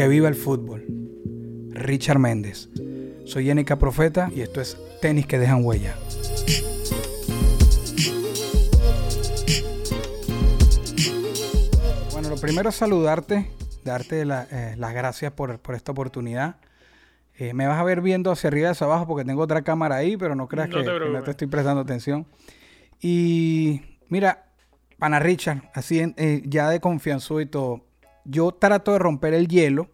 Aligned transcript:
Que 0.00 0.08
viva 0.08 0.28
el 0.28 0.34
fútbol. 0.34 0.86
Richard 1.72 2.18
Méndez. 2.18 2.70
Soy 3.26 3.44
Yenica 3.44 3.78
Profeta 3.78 4.30
y 4.34 4.40
esto 4.40 4.62
es 4.62 4.78
Tenis 5.02 5.26
que 5.26 5.38
dejan 5.38 5.62
huella. 5.62 5.94
Bueno, 12.12 12.28
lo 12.30 12.36
primero 12.36 12.68
es 12.68 12.74
saludarte, 12.74 13.50
darte 13.84 14.24
la- 14.24 14.46
eh, 14.50 14.74
las 14.78 14.92
gracias 14.94 15.32
por, 15.32 15.58
por 15.58 15.74
esta 15.74 15.92
oportunidad. 15.92 16.56
Eh, 17.38 17.54
me 17.54 17.66
vas 17.66 17.78
a 17.78 17.84
ver 17.84 18.00
viendo 18.02 18.30
hacia 18.30 18.48
arriba 18.48 18.68
y 18.68 18.70
hacia 18.72 18.86
abajo 18.86 19.06
porque 19.06 19.24
tengo 19.24 19.42
otra 19.42 19.62
cámara 19.62 19.96
ahí, 19.96 20.16
pero 20.16 20.34
no 20.34 20.48
creas 20.48 20.68
No 20.68 20.76
que, 20.82 21.10
no 21.10 21.22
te 21.22 21.30
estoy 21.30 21.46
prestando 21.46 21.80
atención. 21.80 22.26
Y 23.00 23.80
mira, 24.08 24.46
pana 24.98 25.18
Richard, 25.18 25.70
así 25.74 26.00
eh, 26.16 26.42
ya 26.44 26.68
de 26.68 26.80
confianza 26.80 27.40
y 27.40 27.46
todo, 27.46 27.86
yo 28.24 28.52
trato 28.52 28.92
de 28.92 28.98
romper 28.98 29.32
el 29.34 29.48
hielo 29.48 29.88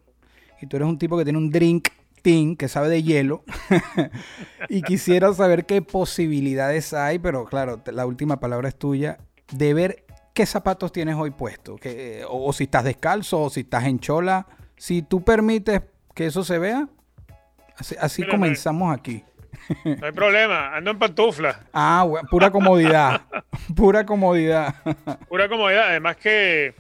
y 0.60 0.66
tú 0.66 0.77
eres 0.77 0.88
un 0.88 0.98
tipo 0.98 1.16
que 1.16 1.24
tiene 1.24 1.38
un 1.38 1.51
drink 1.51 1.88
team 2.23 2.56
que 2.56 2.69
sabe 2.69 2.88
de 2.88 3.02
hielo 3.02 3.45
y 4.68 4.82
quisiera 4.82 5.32
saber 5.32 5.65
qué 5.65 5.82
posibilidades 5.82 6.93
hay, 6.93 7.18
pero 7.18 7.45
claro, 7.45 7.80
la 7.87 8.07
última 8.07 8.40
palabra 8.40 8.68
es 8.68 8.76
tuya, 8.76 9.18
de 9.52 9.74
ver 9.74 10.04
qué 10.35 10.45
zapatos 10.45 10.93
tienes 10.93 11.15
hoy 11.16 11.30
puesto, 11.30 11.76
que, 11.76 12.24
o, 12.29 12.48
o 12.48 12.52
si 12.52 12.65
estás 12.65 12.85
descalzo 12.85 13.43
o 13.43 13.51
si 13.51 13.60
estás 13.60 13.85
en 13.85 14.01
chola, 14.01 14.46
si 14.76 15.02
tú 15.02 15.24
permites 15.24 15.82
que 16.15 16.26
eso 16.26 16.43
se 16.43 16.59
vea, 16.59 16.88
así, 17.76 17.95
así 18.01 18.23
Mira, 18.23 18.32
comenzamos 18.32 18.96
aquí. 18.96 19.24
No 19.85 20.07
hay 20.07 20.13
problema, 20.13 20.76
ando 20.76 20.91
en 20.91 20.98
pantufla. 20.98 21.60
Ah, 21.73 22.07
pura 22.30 22.51
comodidad, 22.51 23.23
pura 23.76 24.04
comodidad. 24.04 24.74
Pura 25.29 25.48
comodidad. 25.48 25.88
Además 25.88 26.16
que 26.16 26.74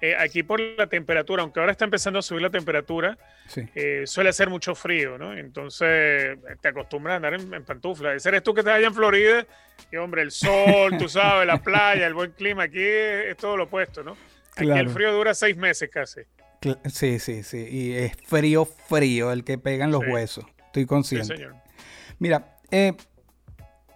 eh, 0.00 0.14
aquí 0.18 0.42
por 0.42 0.60
la 0.60 0.86
temperatura, 0.88 1.42
aunque 1.42 1.58
ahora 1.60 1.72
está 1.72 1.84
empezando 1.86 2.18
a 2.18 2.22
subir 2.22 2.42
la 2.42 2.50
temperatura, 2.50 3.16
Sí. 3.48 3.62
eh, 3.74 4.02
suele 4.06 4.30
hacer 4.30 4.50
mucho 4.50 4.74
frío, 4.74 5.16
¿no? 5.18 5.32
Entonces 5.36 6.38
te 6.60 6.68
acostumbras 6.68 7.14
a 7.14 7.16
andar 7.16 7.34
en, 7.34 7.52
en 7.54 7.64
pantufla. 7.64 8.14
Ese 8.14 8.28
eres 8.28 8.42
tú 8.42 8.52
que 8.54 8.60
estás 8.60 8.74
allá 8.74 8.86
en 8.88 8.94
Florida 8.94 9.46
y, 9.90 9.96
hombre, 9.96 10.22
el 10.22 10.30
sol, 10.30 10.96
tú 10.98 11.08
sabes, 11.08 11.46
la 11.46 11.62
playa, 11.62 12.06
el 12.06 12.14
buen 12.14 12.32
clima. 12.32 12.64
Aquí 12.64 12.78
es, 12.82 13.26
es 13.28 13.36
todo 13.36 13.56
lo 13.56 13.64
opuesto, 13.64 14.02
¿no? 14.02 14.12
Aquí 14.52 14.64
Claro. 14.66 14.80
el 14.80 14.90
frío 14.90 15.12
dura 15.12 15.34
seis 15.34 15.56
meses 15.56 15.88
casi. 15.92 16.22
Sí, 16.86 17.18
sí, 17.20 17.42
sí. 17.42 17.66
Y 17.70 17.92
es 17.92 18.12
frío, 18.26 18.64
frío, 18.64 19.30
el 19.32 19.44
que 19.44 19.58
pega 19.58 19.84
en 19.84 19.90
los 19.92 20.02
Sí. 20.04 20.10
huesos. 20.10 20.44
Estoy 20.66 20.82
Sí, 20.82 20.86
consciente. 20.86 21.36
señor. 21.36 21.54
Mira, 22.18 22.56
eh, 22.70 22.94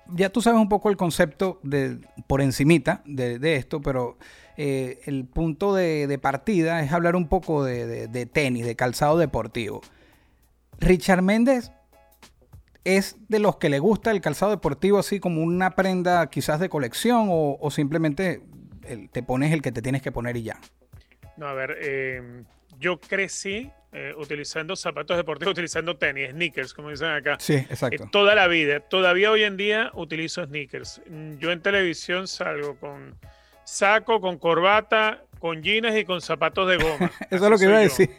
ya 0.09 0.28
tú 0.31 0.41
sabes 0.43 0.61
un 0.61 0.69
poco 0.69 0.91
el 0.91 0.97
concepto 0.97 1.59
de, 1.62 1.98
por 2.27 2.41
encimita 2.41 3.03
de, 3.06 3.39
de 3.39 3.56
esto, 3.56 3.81
pero 3.81 4.19
eh, 4.62 5.00
el 5.06 5.25
punto 5.25 5.75
de, 5.75 6.06
de 6.06 6.19
partida 6.19 6.83
es 6.83 6.92
hablar 6.92 7.16
un 7.16 7.28
poco 7.28 7.64
de, 7.64 7.86
de- 7.86 8.08
de 8.08 8.27
tenis, 8.27 8.66
de 8.66 8.77
calzado 8.77 9.16
deportivo. 9.16 9.80
Richard 10.80 11.22
Méndez 11.22 11.70
es 12.84 13.16
de 13.28 13.38
los 13.38 13.56
que 13.56 13.69
le 13.69 13.78
gusta 13.78 14.11
el 14.11 14.20
calzado 14.20 14.50
deportivo 14.50 14.98
así 14.98 15.20
como 15.20 15.42
una 15.42 15.70
prenda 15.77 16.28
quizás 16.28 16.61
de 16.61 16.69
colección 16.69 17.28
o, 17.31 17.56
o 17.60 17.70
simplemente 17.70 18.43
el- 18.87 19.09
te 19.10 19.22
pones 19.22 19.53
el 19.53 19.62
que 19.62 19.72
te 19.72 19.82
tienes 19.82 20.03
que 20.03 20.12
poner 20.12 20.37
y 20.37 20.43
ya. 20.43 20.59
No, 21.37 21.47
a 21.47 21.54
ver, 21.54 21.76
eh, 21.81 22.43
yo 22.78 22.99
crecí 23.00 23.70
eh, 23.93 24.12
utilizando 24.19 24.76
zapatos 24.76 25.16
deportivos, 25.16 25.53
utilizando 25.53 25.97
tenis, 25.97 26.31
sneakers, 26.31 26.75
como 26.75 26.91
dicen 26.91 27.09
acá. 27.09 27.37
Sí, 27.41 27.54
Eh, 27.54 27.66
exacto. 27.70 28.09
toda 28.12 28.34
la 28.34 28.47
vida. 28.47 28.81
Todavía 28.81 29.31
hoy 29.31 29.43
en 29.44 29.56
día 29.56 29.91
utilizo 29.94 30.44
sneakers. 30.44 31.00
Yo 31.38 31.50
en 31.50 31.60
televisión 31.60 32.28
salgo 32.28 32.76
con 32.76 33.16
saco, 33.70 34.20
con 34.20 34.38
corbata, 34.38 35.25
con 35.38 35.62
jeans 35.62 35.97
y 35.97 36.04
con 36.04 36.20
zapatos 36.20 36.69
de 36.69 36.76
goma. 36.76 37.10
Eso 37.31 37.44
es 37.44 37.50
lo 37.50 37.58
que 37.58 37.64
iba 37.64 37.76
a 37.76 37.81
decir. 37.81 38.10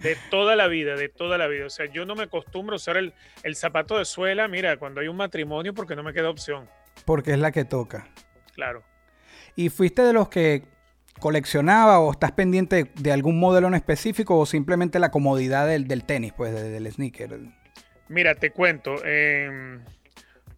De 0.00 0.16
toda 0.30 0.54
la 0.56 0.68
vida, 0.68 0.94
de 0.96 1.08
toda 1.08 1.36
la 1.38 1.46
vida. 1.48 1.66
O 1.66 1.70
sea, 1.70 1.86
yo 1.86 2.04
no 2.06 2.14
me 2.14 2.24
acostumbro 2.24 2.74
a 2.74 2.76
usar 2.76 2.96
el, 2.96 3.12
el 3.42 3.56
zapato 3.56 3.98
de 3.98 4.04
suela, 4.04 4.46
mira, 4.48 4.76
cuando 4.76 5.00
hay 5.00 5.08
un 5.08 5.16
matrimonio 5.16 5.74
porque 5.74 5.96
no 5.96 6.02
me 6.02 6.12
queda 6.12 6.30
opción. 6.30 6.68
Porque 7.04 7.32
es 7.32 7.38
la 7.38 7.50
que 7.50 7.64
toca. 7.64 8.06
Claro. 8.54 8.82
¿Y 9.56 9.68
fuiste 9.70 10.02
de 10.02 10.12
los 10.12 10.28
que 10.28 10.62
coleccionaba 11.18 11.98
o 12.00 12.10
estás 12.12 12.32
pendiente 12.32 12.90
de 12.94 13.12
algún 13.12 13.38
modelo 13.40 13.66
en 13.68 13.74
específico 13.74 14.38
o 14.38 14.46
simplemente 14.46 14.98
la 14.98 15.10
comodidad 15.10 15.66
del, 15.66 15.86
del 15.88 16.04
tenis, 16.04 16.32
pues, 16.36 16.52
de- 16.54 16.70
del 16.70 16.90
sneaker? 16.92 17.38
Mira, 18.08 18.34
te 18.34 18.50
cuento. 18.50 18.96
eh, 19.04 19.78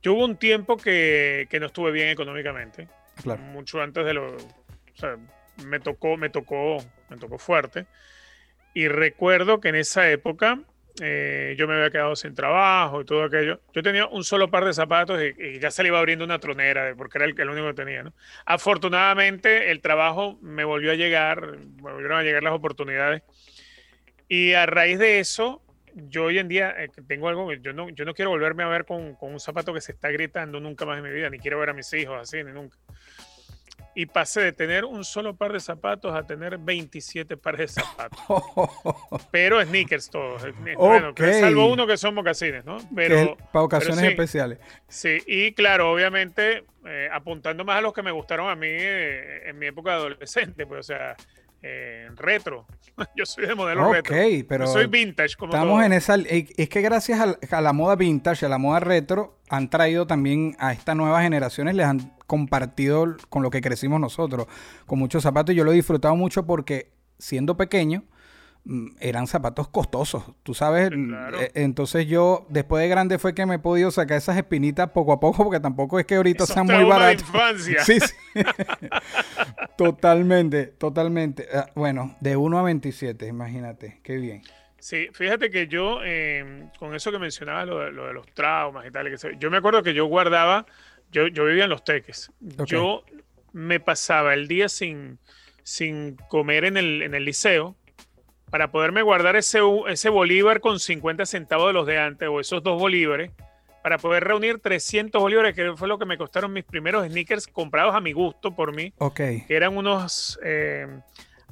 yo 0.02 0.14
hubo 0.14 0.24
un 0.24 0.36
tiempo 0.36 0.76
que, 0.76 1.46
que 1.50 1.58
no 1.60 1.66
estuve 1.66 1.90
bien 1.92 2.08
económicamente. 2.08 2.88
Claro. 3.22 3.42
mucho 3.42 3.80
antes 3.80 4.04
de 4.04 4.14
lo, 4.14 4.36
o 4.36 4.96
sea, 4.96 5.16
me 5.64 5.80
tocó, 5.80 6.16
me 6.16 6.30
tocó, 6.30 6.78
me 7.08 7.16
tocó 7.16 7.38
fuerte. 7.38 7.86
Y 8.74 8.88
recuerdo 8.88 9.60
que 9.60 9.68
en 9.70 9.76
esa 9.76 10.10
época 10.10 10.60
eh, 11.00 11.54
yo 11.58 11.66
me 11.66 11.74
había 11.74 11.90
quedado 11.90 12.16
sin 12.16 12.34
trabajo 12.34 13.00
y 13.00 13.04
todo 13.04 13.24
aquello. 13.24 13.60
Yo 13.72 13.82
tenía 13.82 14.06
un 14.06 14.24
solo 14.24 14.50
par 14.50 14.64
de 14.64 14.72
zapatos 14.72 15.20
y, 15.20 15.58
ya 15.58 15.70
se 15.70 15.82
le 15.82 15.88
iba 15.88 15.98
abriendo 15.98 16.24
una 16.24 16.38
tronera 16.38 16.94
porque 16.96 17.18
era 17.18 17.26
el, 17.26 17.38
el 17.38 17.50
único 17.50 17.68
que 17.68 17.74
tenía. 17.74 18.04
Afortunadamente 18.44 19.70
el 19.70 19.80
trabajo 19.80 20.38
me 20.40 20.64
volvió 20.64 20.92
a 20.92 20.94
llegar, 20.94 21.58
me 21.58 21.92
volvieron 21.92 22.18
a 22.18 22.22
llegar 22.22 22.42
las 22.42 22.54
oportunidades. 22.54 23.22
Y 24.28 24.54
a 24.54 24.66
raíz 24.66 24.98
de 24.98 25.20
eso, 25.20 25.62
yo 25.96 26.24
hoy 26.24 26.38
en 26.38 26.48
día 26.48 26.74
eh, 26.78 26.88
tengo 27.08 27.28
algo, 27.28 27.52
yo 27.54 27.72
no, 27.72 27.88
yo 27.90 28.04
no 28.04 28.14
quiero 28.14 28.30
volverme 28.30 28.62
a 28.62 28.68
ver 28.68 28.84
con, 28.84 29.14
con 29.16 29.32
un 29.32 29.40
zapato 29.40 29.72
que 29.72 29.80
se 29.80 29.92
está 29.92 30.10
gritando 30.10 30.60
nunca 30.60 30.84
más 30.84 30.98
en 30.98 31.04
mi 31.04 31.10
vida, 31.10 31.30
ni 31.30 31.38
quiero 31.38 31.58
ver 31.58 31.70
a 31.70 31.74
mis 31.74 31.92
hijos 31.94 32.20
así, 32.20 32.44
ni 32.44 32.52
nunca. 32.52 32.76
Y 33.94 34.04
pasé 34.04 34.42
de 34.42 34.52
tener 34.52 34.84
un 34.84 35.04
solo 35.04 35.34
par 35.34 35.52
de 35.54 35.60
zapatos 35.60 36.14
a 36.14 36.22
tener 36.22 36.58
27 36.58 37.38
pares 37.38 37.74
de 37.74 37.82
zapatos. 37.82 38.20
Pero 39.30 39.62
sneakers 39.62 40.10
todos. 40.10 40.44
eh, 40.44 40.52
Bueno, 40.76 41.14
que 41.14 41.24
Ok. 41.28 41.32
salvo 41.40 41.66
uno 41.72 41.86
que 41.86 41.96
son 41.96 42.14
mocasines, 42.14 42.62
¿no? 42.64 42.76
Pero, 42.94 43.38
para 43.52 43.64
ocasiones 43.64 43.96
pero 43.96 44.08
sí. 44.08 44.12
especiales. 44.12 44.58
Sí, 44.88 45.18
y 45.26 45.52
claro, 45.54 45.90
obviamente 45.92 46.64
eh, 46.84 47.08
apuntando 47.10 47.64
más 47.64 47.78
a 47.78 47.80
los 47.80 47.94
que 47.94 48.02
me 48.02 48.10
gustaron 48.10 48.50
a 48.50 48.54
mí 48.54 48.68
eh, 48.68 49.48
en 49.48 49.58
mi 49.58 49.66
época 49.66 49.92
de 49.92 49.96
adolescente, 49.96 50.66
pues, 50.66 50.80
o 50.80 50.82
sea, 50.82 51.16
eh, 51.68 52.08
retro. 52.16 52.66
Yo 53.16 53.26
soy 53.26 53.46
de 53.46 53.54
modelo 53.54 53.88
Ok, 53.88 53.94
retro. 53.94 54.16
pero 54.48 54.64
Yo 54.66 54.72
soy 54.72 54.86
vintage, 54.86 55.36
como 55.36 55.52
Estamos 55.52 55.74
todo. 55.74 55.82
en 55.82 55.92
esa... 55.92 56.14
Es 56.16 56.68
que 56.68 56.80
gracias 56.80 57.20
al- 57.20 57.38
a 57.50 57.60
la 57.60 57.72
moda 57.72 57.96
vintage, 57.96 58.46
a 58.46 58.48
la 58.48 58.58
moda 58.58 58.80
retro, 58.80 59.38
han 59.48 59.68
traído 59.68 60.06
también 60.06 60.56
a 60.58 60.72
estas 60.72 60.94
nuevas 60.96 61.22
generaciones, 61.22 61.74
les 61.74 61.86
han 61.86 62.12
compartido 62.26 63.16
con 63.28 63.42
lo 63.42 63.50
que 63.50 63.60
crecimos 63.60 64.00
nosotros, 64.00 64.46
con 64.86 64.98
muchos 64.98 65.22
zapatos. 65.22 65.54
Yo 65.54 65.64
lo 65.64 65.72
he 65.72 65.74
disfrutado 65.74 66.16
mucho 66.16 66.46
porque 66.46 66.92
siendo 67.18 67.56
pequeño, 67.56 68.04
eran 69.00 69.26
zapatos 69.28 69.68
costosos, 69.68 70.24
tú 70.42 70.52
sabes. 70.54 70.88
Sí, 70.92 71.06
claro. 71.06 71.40
Eh, 71.40 71.52
Entonces 71.54 72.06
yo, 72.08 72.46
después 72.48 72.82
de 72.82 72.88
grande, 72.88 73.18
fue 73.18 73.34
que 73.34 73.46
me 73.46 73.54
he 73.56 73.58
podido 73.60 73.90
sacar 73.90 74.18
esas 74.18 74.36
espinitas 74.36 74.90
poco 74.90 75.12
a 75.12 75.20
poco, 75.20 75.44
porque 75.44 75.60
tampoco 75.60 75.98
es 76.00 76.06
que 76.06 76.16
ahorita 76.16 76.46
sean 76.46 76.66
muy 76.66 76.82
baratos. 76.84 77.22
infancia. 77.22 77.84
Sí, 77.84 78.00
sí. 78.00 78.14
totalmente, 79.76 80.66
totalmente. 80.66 81.46
Ah, 81.52 81.66
bueno, 81.74 82.16
de 82.20 82.36
1 82.36 82.58
a 82.58 82.62
27, 82.62 83.26
imagínate, 83.26 84.00
qué 84.02 84.16
bien. 84.16 84.42
Sí, 84.78 85.08
fíjate 85.12 85.50
que 85.50 85.66
yo, 85.66 86.00
eh, 86.04 86.68
con 86.78 86.94
eso 86.94 87.10
que 87.10 87.18
mencionaba, 87.18 87.64
lo 87.64 87.78
de, 87.80 87.92
lo 87.92 88.06
de 88.06 88.12
los 88.12 88.26
traumas 88.34 88.86
y 88.86 88.90
tal, 88.90 89.08
que 89.10 89.18
se- 89.18 89.36
yo 89.38 89.50
me 89.50 89.56
acuerdo 89.56 89.82
que 89.82 89.94
yo 89.94 90.06
guardaba, 90.06 90.66
yo, 91.10 91.26
yo 91.28 91.44
vivía 91.44 91.64
en 91.64 91.70
Los 91.70 91.84
Teques, 91.84 92.30
yo 92.66 93.02
me 93.52 93.80
pasaba 93.80 94.34
el 94.34 94.48
día 94.48 94.68
sin, 94.68 95.18
sin 95.62 96.16
comer 96.28 96.64
en 96.64 96.76
el, 96.76 97.02
en 97.02 97.14
el 97.14 97.24
liceo 97.24 97.76
para 98.50 98.70
poderme 98.70 99.02
guardar 99.02 99.36
ese, 99.36 99.60
ese 99.88 100.08
bolívar 100.08 100.60
con 100.60 100.78
50 100.80 101.26
centavos 101.26 101.66
de 101.68 101.72
los 101.72 101.86
de 101.86 101.98
antes 101.98 102.28
o 102.28 102.40
esos 102.40 102.62
dos 102.62 102.78
bolívares 102.80 103.30
para 103.82 103.98
poder 103.98 104.24
reunir 104.24 104.58
300 104.60 105.20
bolívares, 105.20 105.54
que 105.54 105.74
fue 105.76 105.86
lo 105.88 105.98
que 105.98 106.06
me 106.06 106.18
costaron 106.18 106.52
mis 106.52 106.64
primeros 106.64 107.06
sneakers 107.06 107.46
comprados 107.46 107.94
a 107.94 108.00
mi 108.00 108.12
gusto 108.12 108.54
por 108.54 108.74
mí 108.74 108.92
Ok, 108.98 109.14
que 109.16 109.46
eran 109.48 109.76
unos 109.76 110.38
eh, 110.44 110.86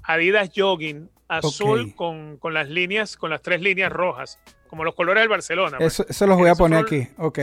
Adidas 0.02 0.50
Jogging 0.55 1.08
azul 1.29 1.94
con, 1.94 2.37
con 2.38 2.52
las 2.55 2.69
líneas, 2.69 3.17
con 3.17 3.31
las 3.31 3.41
tres 3.43 3.61
líneas 3.61 3.91
rojas, 3.93 4.38
como 4.69 4.85
los 4.85 4.94
colores 4.94 5.23
del 5.23 5.29
Barcelona. 5.29 5.79
pues, 5.79 5.94
eso, 5.94 6.06
eso 6.08 6.26
los 6.26 6.37
voy 6.37 6.49
a 6.50 6.55
poner 6.55 6.81
aquí, 6.81 7.06
ok. 7.19 7.38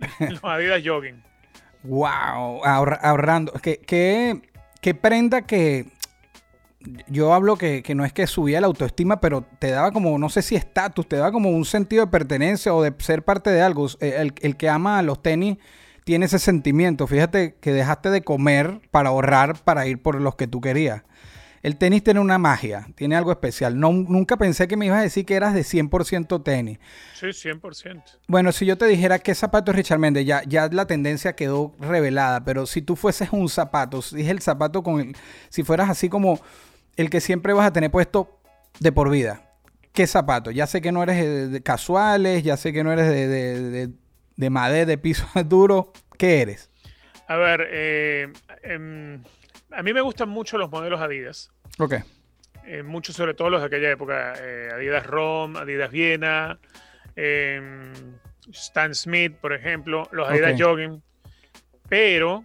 los 0.30 0.44
Adidas 0.44 0.82
Jogging. 0.84 1.22
Wow, 1.84 2.64
ahorra- 2.64 3.00
ahorrando. 3.02 3.52
¿Qué, 3.62 3.78
qué, 3.84 4.40
qué 4.80 4.94
prenda 4.94 5.42
que 5.42 5.86
yo 7.08 7.32
hablo 7.34 7.56
que, 7.56 7.82
que 7.82 7.94
no 7.94 8.04
es 8.04 8.12
que 8.12 8.26
subía 8.26 8.60
la 8.60 8.66
autoestima, 8.66 9.20
pero 9.20 9.44
te 9.58 9.70
daba 9.70 9.92
como, 9.92 10.18
no 10.18 10.28
sé 10.28 10.42
si 10.42 10.56
estatus, 10.56 11.08
te 11.08 11.16
daba 11.16 11.32
como 11.32 11.50
un 11.50 11.64
sentido 11.64 12.04
de 12.04 12.10
pertenencia 12.10 12.74
o 12.74 12.82
de 12.82 12.92
ser 12.98 13.24
parte 13.24 13.50
de 13.50 13.62
algo. 13.62 13.86
Eh, 14.00 14.16
El, 14.18 14.34
el 14.40 14.56
que 14.56 14.68
ama 14.68 14.98
a 14.98 15.02
los 15.02 15.22
tenis 15.22 15.58
tiene 16.04 16.26
ese 16.26 16.38
sentimiento. 16.38 17.06
Fíjate 17.06 17.56
que 17.60 17.72
dejaste 17.72 18.10
de 18.10 18.22
comer 18.22 18.80
para 18.90 19.10
ahorrar 19.10 19.62
para 19.62 19.86
ir 19.86 20.02
por 20.02 20.20
los 20.20 20.34
que 20.34 20.46
tú 20.46 20.60
querías. 20.60 21.02
El 21.62 21.76
tenis 21.76 22.02
tiene 22.02 22.18
una 22.18 22.38
magia, 22.38 22.88
tiene 22.96 23.14
algo 23.14 23.30
especial. 23.30 23.78
No, 23.78 23.92
nunca 23.92 24.36
pensé 24.36 24.66
que 24.66 24.76
me 24.76 24.86
ibas 24.86 24.98
a 24.98 25.02
decir 25.02 25.24
que 25.24 25.36
eras 25.36 25.54
de 25.54 25.60
100% 25.60 26.42
tenis. 26.42 26.80
Sí, 27.14 27.26
100%. 27.26 28.02
Bueno, 28.26 28.50
si 28.50 28.66
yo 28.66 28.76
te 28.76 28.86
dijera 28.86 29.20
qué 29.20 29.32
zapato 29.32 29.70
es 29.70 29.76
Richard 29.76 30.00
Méndez, 30.00 30.26
ya, 30.26 30.42
ya 30.42 30.66
la 30.72 30.86
tendencia 30.86 31.36
quedó 31.36 31.72
revelada, 31.78 32.44
pero 32.44 32.66
si 32.66 32.82
tú 32.82 32.96
fueses 32.96 33.28
un 33.30 33.48
zapato, 33.48 34.02
si 34.02 34.22
es 34.22 34.28
el 34.28 34.40
zapato 34.40 34.82
con 34.82 35.00
el, 35.00 35.16
si 35.50 35.62
fueras 35.62 35.88
así 35.88 36.08
como 36.08 36.40
el 36.96 37.10
que 37.10 37.20
siempre 37.20 37.52
vas 37.52 37.66
a 37.66 37.72
tener 37.72 37.90
puesto 37.90 38.38
de 38.80 38.92
por 38.92 39.10
vida, 39.10 39.42
¿qué 39.92 40.06
zapato? 40.06 40.50
Ya 40.50 40.66
sé 40.66 40.80
que 40.80 40.92
no 40.92 41.02
eres 41.02 41.16
de, 41.16 41.48
de 41.48 41.62
casuales, 41.62 42.42
ya 42.42 42.56
sé 42.56 42.72
que 42.72 42.84
no 42.84 42.92
eres 42.92 43.08
de, 43.08 43.28
de, 43.28 43.60
de, 43.70 43.88
de 44.36 44.50
madera, 44.50 44.86
de 44.86 44.98
piso 44.98 45.26
duro, 45.44 45.92
¿qué 46.18 46.42
eres? 46.42 46.70
A 47.28 47.36
ver, 47.36 47.66
eh, 47.70 48.32
em, 48.62 49.22
a 49.70 49.82
mí 49.82 49.92
me 49.92 50.00
gustan 50.00 50.28
mucho 50.28 50.58
los 50.58 50.70
modelos 50.70 51.00
Adidas. 51.00 51.50
Ok, 51.78 51.94
eh, 52.64 52.82
mucho 52.82 53.12
sobre 53.12 53.34
todo 53.34 53.50
los 53.50 53.60
de 53.60 53.66
aquella 53.66 53.90
época. 53.90 54.34
eh, 54.40 54.68
Adidas 54.72 55.06
Rom, 55.06 55.56
Adidas 55.56 55.90
Viena, 55.90 56.58
em, 57.16 57.92
Stan 58.52 58.94
Smith, 58.94 59.34
por 59.40 59.52
ejemplo, 59.52 60.08
los 60.12 60.28
Adidas. 60.28 60.60
Jogging. 60.60 61.02
Pero, 61.88 62.44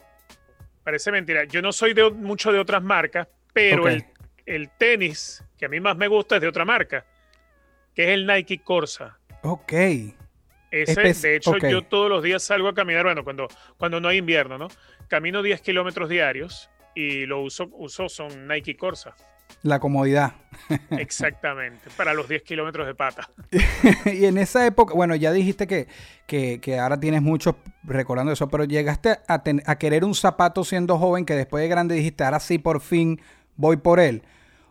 parece 0.84 1.12
mentira, 1.12 1.44
yo 1.46 1.62
no 1.62 1.72
soy 1.72 1.94
de, 1.94 2.10
mucho 2.12 2.52
de 2.52 2.60
otras 2.60 2.82
marcas, 2.84 3.28
pero 3.54 3.88
el, 3.88 4.06
el 4.48 4.70
tenis 4.78 5.44
que 5.58 5.66
a 5.66 5.70
mí 5.70 5.80
más 5.80 5.96
me 5.98 6.08
gusta 6.08 6.36
es 6.38 6.42
de 6.42 6.48
otra 6.48 6.66
marca, 6.66 7.06
que 7.94 8.06
es 8.06 8.10
el 8.10 8.26
Nike 8.26 8.60
Corsa. 8.64 9.18
ok, 9.44 9.72
Ese, 9.74 10.14
Espe- 10.72 11.22
de 11.22 11.36
hecho, 11.36 11.58
yo 11.58 11.82
todos 11.84 12.10
los 12.10 12.24
días 12.24 12.42
salgo 12.44 12.68
a 12.68 12.74
caminar, 12.74 13.04
bueno, 13.04 13.24
cuando, 13.24 13.48
cuando 13.78 14.00
no 14.02 14.08
hay 14.10 14.18
invierno, 14.18 14.58
¿no? 14.58 14.68
Camino 15.08 15.42
10 15.44 15.62
kilómetros 15.62 16.10
diarios 16.10 16.70
y 16.96 17.26
lo 17.26 17.42
uso, 17.42 17.70
uso 17.74 18.10
son 18.10 18.48
Nike 18.48 18.76
Corsa. 18.76 19.14
la 19.64 19.80
comodidad. 19.80 20.34
Exactamente, 20.92 21.90
para 21.96 22.14
los 22.14 22.28
10 22.28 22.44
kilómetros 22.44 22.86
de 22.88 22.96
pata. 22.96 23.30
y 24.06 24.26
en 24.26 24.38
esa 24.38 24.66
época, 24.66 24.94
bueno, 24.94 25.16
ya 25.16 25.32
dijiste 25.32 25.68
que, 25.68 25.88
que, 26.26 26.60
que 26.60 26.78
ahora 26.80 27.00
tienes 27.00 27.22
mucho 27.22 27.58
recordando 27.84 28.32
eso, 28.34 28.50
pero 28.50 28.66
llegaste 28.66 29.18
a, 29.28 29.44
ten- 29.44 29.64
a 29.66 29.78
querer 29.78 30.04
un 30.04 30.16
zapato 30.16 30.64
siendo 30.66 30.98
joven 30.98 31.26
que 31.26 31.34
después 31.36 31.62
de 31.62 31.70
grande 31.70 31.96
dijiste, 31.96 32.24
ahora 32.26 32.40
sí 32.42 32.58
por 32.58 32.82
fin 32.82 33.22
voy 33.56 33.78
por 33.78 34.00
él. 34.02 34.24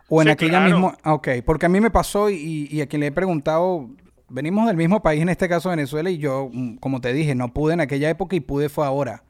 O 0.08 0.22
en 0.22 0.28
Sí, 0.28 0.32
aquella 0.32 0.50
claro. 0.64 0.64
misma... 0.64 0.98
ah, 1.02 1.14
Ok, 1.14 1.28
porque 1.44 1.66
a 1.66 1.68
mí 1.68 1.80
me 1.80 1.90
pasó 1.90 2.30
y, 2.30 2.68
y 2.70 2.80
a 2.80 2.86
quien 2.86 3.00
le 3.00 3.08
he 3.08 3.12
preguntado, 3.12 3.88
venimos 4.28 4.66
del 4.66 4.76
mismo 4.76 5.02
país, 5.02 5.20
en 5.22 5.28
este 5.28 5.48
caso 5.48 5.70
Venezuela, 5.70 6.10
y 6.10 6.18
yo, 6.18 6.48
mm, 6.52 6.76
como 6.76 7.00
te 7.00 7.12
dije, 7.12 7.34
no 7.34 7.52
pude 7.52 7.74
en 7.74 7.80
aquella 7.80 8.08
época 8.10 8.36
y 8.36 8.40
pude 8.40 8.68
fue 8.68 8.86
ahora. 8.86 9.24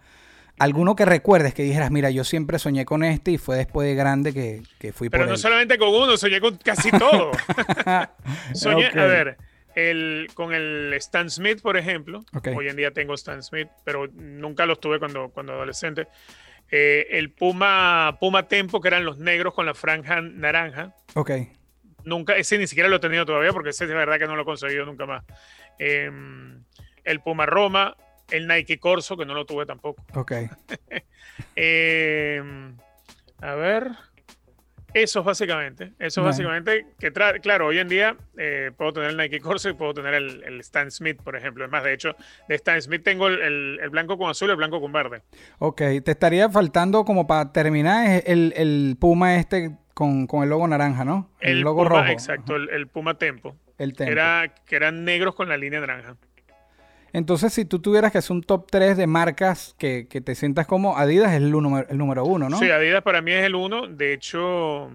Alguno 0.58 0.96
que 0.96 1.04
recuerdes 1.04 1.52
que 1.52 1.62
dijeras, 1.64 1.90
mira, 1.90 2.10
yo 2.10 2.24
siempre 2.24 2.58
soñé 2.58 2.86
con 2.86 3.04
este 3.04 3.32
y 3.32 3.38
fue 3.38 3.56
después 3.58 3.86
de 3.88 3.94
grande 3.94 4.32
que, 4.32 4.62
que 4.78 4.92
fui 4.92 5.10
Pero 5.10 5.24
por 5.24 5.28
no 5.28 5.34
él. 5.34 5.38
solamente 5.38 5.76
con 5.78 5.88
uno, 5.90 6.16
soñé 6.16 6.40
con 6.40 6.56
casi 6.56 6.90
todo. 6.92 7.30
soñé, 8.54 8.86
a 8.86 9.04
ver, 9.04 9.36
el, 9.74 10.28
con 10.34 10.54
el 10.54 10.92
Stan 10.94 11.28
Smith, 11.30 11.60
por 11.60 11.76
ejemplo. 11.76 12.24
Ok. 12.34 12.48
Hoy 12.56 12.68
en 12.68 12.76
día 12.76 12.90
tengo 12.90 13.12
Stan 13.14 13.42
Smith, 13.42 13.68
pero 13.84 14.06
nunca 14.14 14.64
los 14.66 14.80
tuve 14.80 14.98
cuando, 14.98 15.28
cuando 15.28 15.52
adolescente. 15.52 16.08
Eh, 16.70 17.06
el 17.10 17.30
Puma, 17.30 18.16
Puma 18.20 18.48
Tempo, 18.48 18.80
que 18.80 18.88
eran 18.88 19.04
los 19.04 19.18
negros 19.18 19.54
con 19.54 19.66
la 19.66 19.74
franja 19.74 20.20
naranja. 20.20 20.94
Ok, 21.14 21.30
Nunca, 22.04 22.36
ese 22.36 22.56
ni 22.56 22.68
siquiera 22.68 22.88
lo 22.88 22.96
he 22.96 23.00
tenido 23.00 23.26
todavía 23.26 23.52
porque 23.52 23.70
ese 23.70 23.86
de 23.86 23.94
verdad 23.94 24.18
que 24.18 24.26
no 24.26 24.36
lo 24.36 24.42
he 24.42 24.44
conseguido 24.44 24.84
nunca 24.86 25.06
más. 25.06 25.24
Eh, 25.78 26.10
el 27.04 27.20
Puma 27.20 27.46
Roma, 27.46 27.96
el 28.30 28.46
Nike 28.46 28.78
Corso, 28.78 29.16
que 29.16 29.26
no 29.26 29.34
lo 29.34 29.44
tuve 29.44 29.66
tampoco. 29.66 30.04
ok. 30.14 30.32
Eh, 31.54 32.42
a 33.40 33.54
ver. 33.54 33.90
Eso 35.02 35.22
básicamente. 35.22 35.92
Eso 35.98 36.22
Bueno. 36.22 36.30
básicamente. 36.32 36.86
Que 36.98 37.12
tra- 37.12 37.40
claro, 37.40 37.66
hoy 37.66 37.78
en 37.78 37.88
día 37.88 38.16
eh, 38.38 38.70
puedo 38.76 38.94
tener 38.94 39.10
el 39.10 39.16
Nike 39.16 39.40
Corso 39.40 39.68
y 39.68 39.74
puedo 39.74 39.92
tener 39.94 40.14
el, 40.14 40.42
el 40.44 40.60
Stan 40.60 40.90
Smith, 40.90 41.20
por 41.22 41.36
ejemplo. 41.36 41.64
Es 41.64 41.70
más, 41.70 41.84
de 41.84 41.92
hecho, 41.92 42.16
de 42.48 42.54
Stan 42.54 42.80
Smith 42.80 43.02
tengo 43.02 43.26
el, 43.28 43.40
el- 43.40 43.78
el 43.82 43.90
blanco 43.90 44.16
con 44.16 44.30
azul 44.30 44.48
y 44.48 44.52
el 44.52 44.56
blanco 44.56 44.80
con 44.80 44.92
verde. 44.92 45.22
Ok, 45.58 45.78
te 46.02 46.10
estaría 46.12 46.48
faltando 46.48 47.04
como 47.04 47.26
para 47.26 47.52
terminar 47.52 48.06
es 48.08 48.22
el, 48.26 48.54
el 48.56 48.96
Puma 48.98 49.36
este 49.36 49.76
con, 49.94 50.26
con 50.26 50.42
el 50.42 50.48
logo 50.50 50.66
naranja, 50.68 51.04
¿no? 51.04 51.30
El, 51.40 51.60
logo 51.60 51.82
Puma, 51.84 52.00
rojo. 52.00 52.10
Exacto, 52.12 52.56
el, 52.56 52.86
Puma 52.88 53.18
Tempo. 53.18 53.56
El 53.78 53.90
Que, 53.92 53.96
tempo. 53.98 54.12
era, 54.12 54.54
que 54.66 54.76
eran 54.76 55.04
negros 55.04 55.34
con 55.34 55.48
la 55.50 55.56
línea 55.58 55.80
naranja. 55.80 56.16
Entonces, 57.16 57.54
si 57.54 57.64
tú 57.64 57.78
tuvieras 57.78 58.12
que 58.12 58.18
hacer 58.18 58.32
un 58.36 58.42
top 58.42 58.66
3 58.70 58.94
de 58.98 59.06
marcas 59.06 59.74
que, 59.78 60.06
que 60.06 60.20
te 60.20 60.34
sientas 60.34 60.66
como 60.66 60.98
Adidas, 60.98 61.30
es 61.30 61.38
el 61.38 61.50
número, 61.50 61.88
el 61.88 61.96
número 61.96 62.24
uno, 62.26 62.50
¿no? 62.50 62.58
Sí, 62.58 62.70
Adidas 62.70 63.02
para 63.02 63.22
mí 63.22 63.32
es 63.32 63.42
el 63.44 63.54
uno. 63.54 63.86
De 63.88 64.12
hecho, 64.12 64.90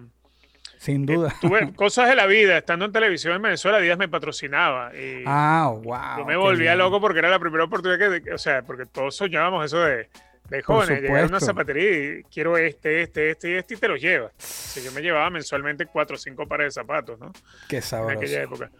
Sin 0.78 1.02
eh, 1.10 1.14
duda. 1.16 1.34
tuve 1.40 1.72
cosas 1.76 2.08
de 2.08 2.14
la 2.14 2.26
vida. 2.26 2.58
Estando 2.58 2.84
en 2.84 2.92
televisión 2.92 3.34
en 3.34 3.42
Venezuela, 3.42 3.78
Adidas 3.78 3.98
me 3.98 4.08
patrocinaba. 4.08 4.94
Y 4.96 5.24
Ah, 5.26 5.74
wow. 5.82 6.18
Yo 6.18 6.24
me 6.24 6.36
volvía 6.36 6.76
loco 6.76 7.00
porque 7.00 7.18
era 7.18 7.28
la 7.28 7.40
primera 7.40 7.64
oportunidad 7.64 7.98
que, 8.22 8.32
o 8.32 8.38
sea, 8.38 8.62
porque 8.62 8.86
todos 8.86 9.16
soñábamos 9.16 9.64
eso 9.64 9.80
de, 9.80 10.08
de 10.48 10.62
jóvenes, 10.62 11.02
llegar 11.02 11.24
a 11.24 11.26
una 11.26 11.40
zapatería 11.40 12.18
y 12.20 12.22
quiero 12.32 12.56
este, 12.56 13.02
este, 13.02 13.30
este 13.30 13.50
y 13.50 13.54
este 13.54 13.74
y 13.74 13.76
te 13.78 13.88
los 13.88 14.00
lleva. 14.00 14.26
O 14.26 14.32
sea, 14.38 14.80
yo 14.80 14.92
me 14.92 15.00
llevaba 15.00 15.28
mensualmente 15.28 15.86
cuatro 15.86 16.14
o 16.14 16.18
cinco 16.20 16.46
pares 16.46 16.66
de 16.66 16.70
zapatos, 16.70 17.18
¿no? 17.18 17.32
Qué 17.68 17.76
En 17.78 17.82
sabroso. 17.82 18.16
aquella 18.16 18.42
época. 18.42 18.70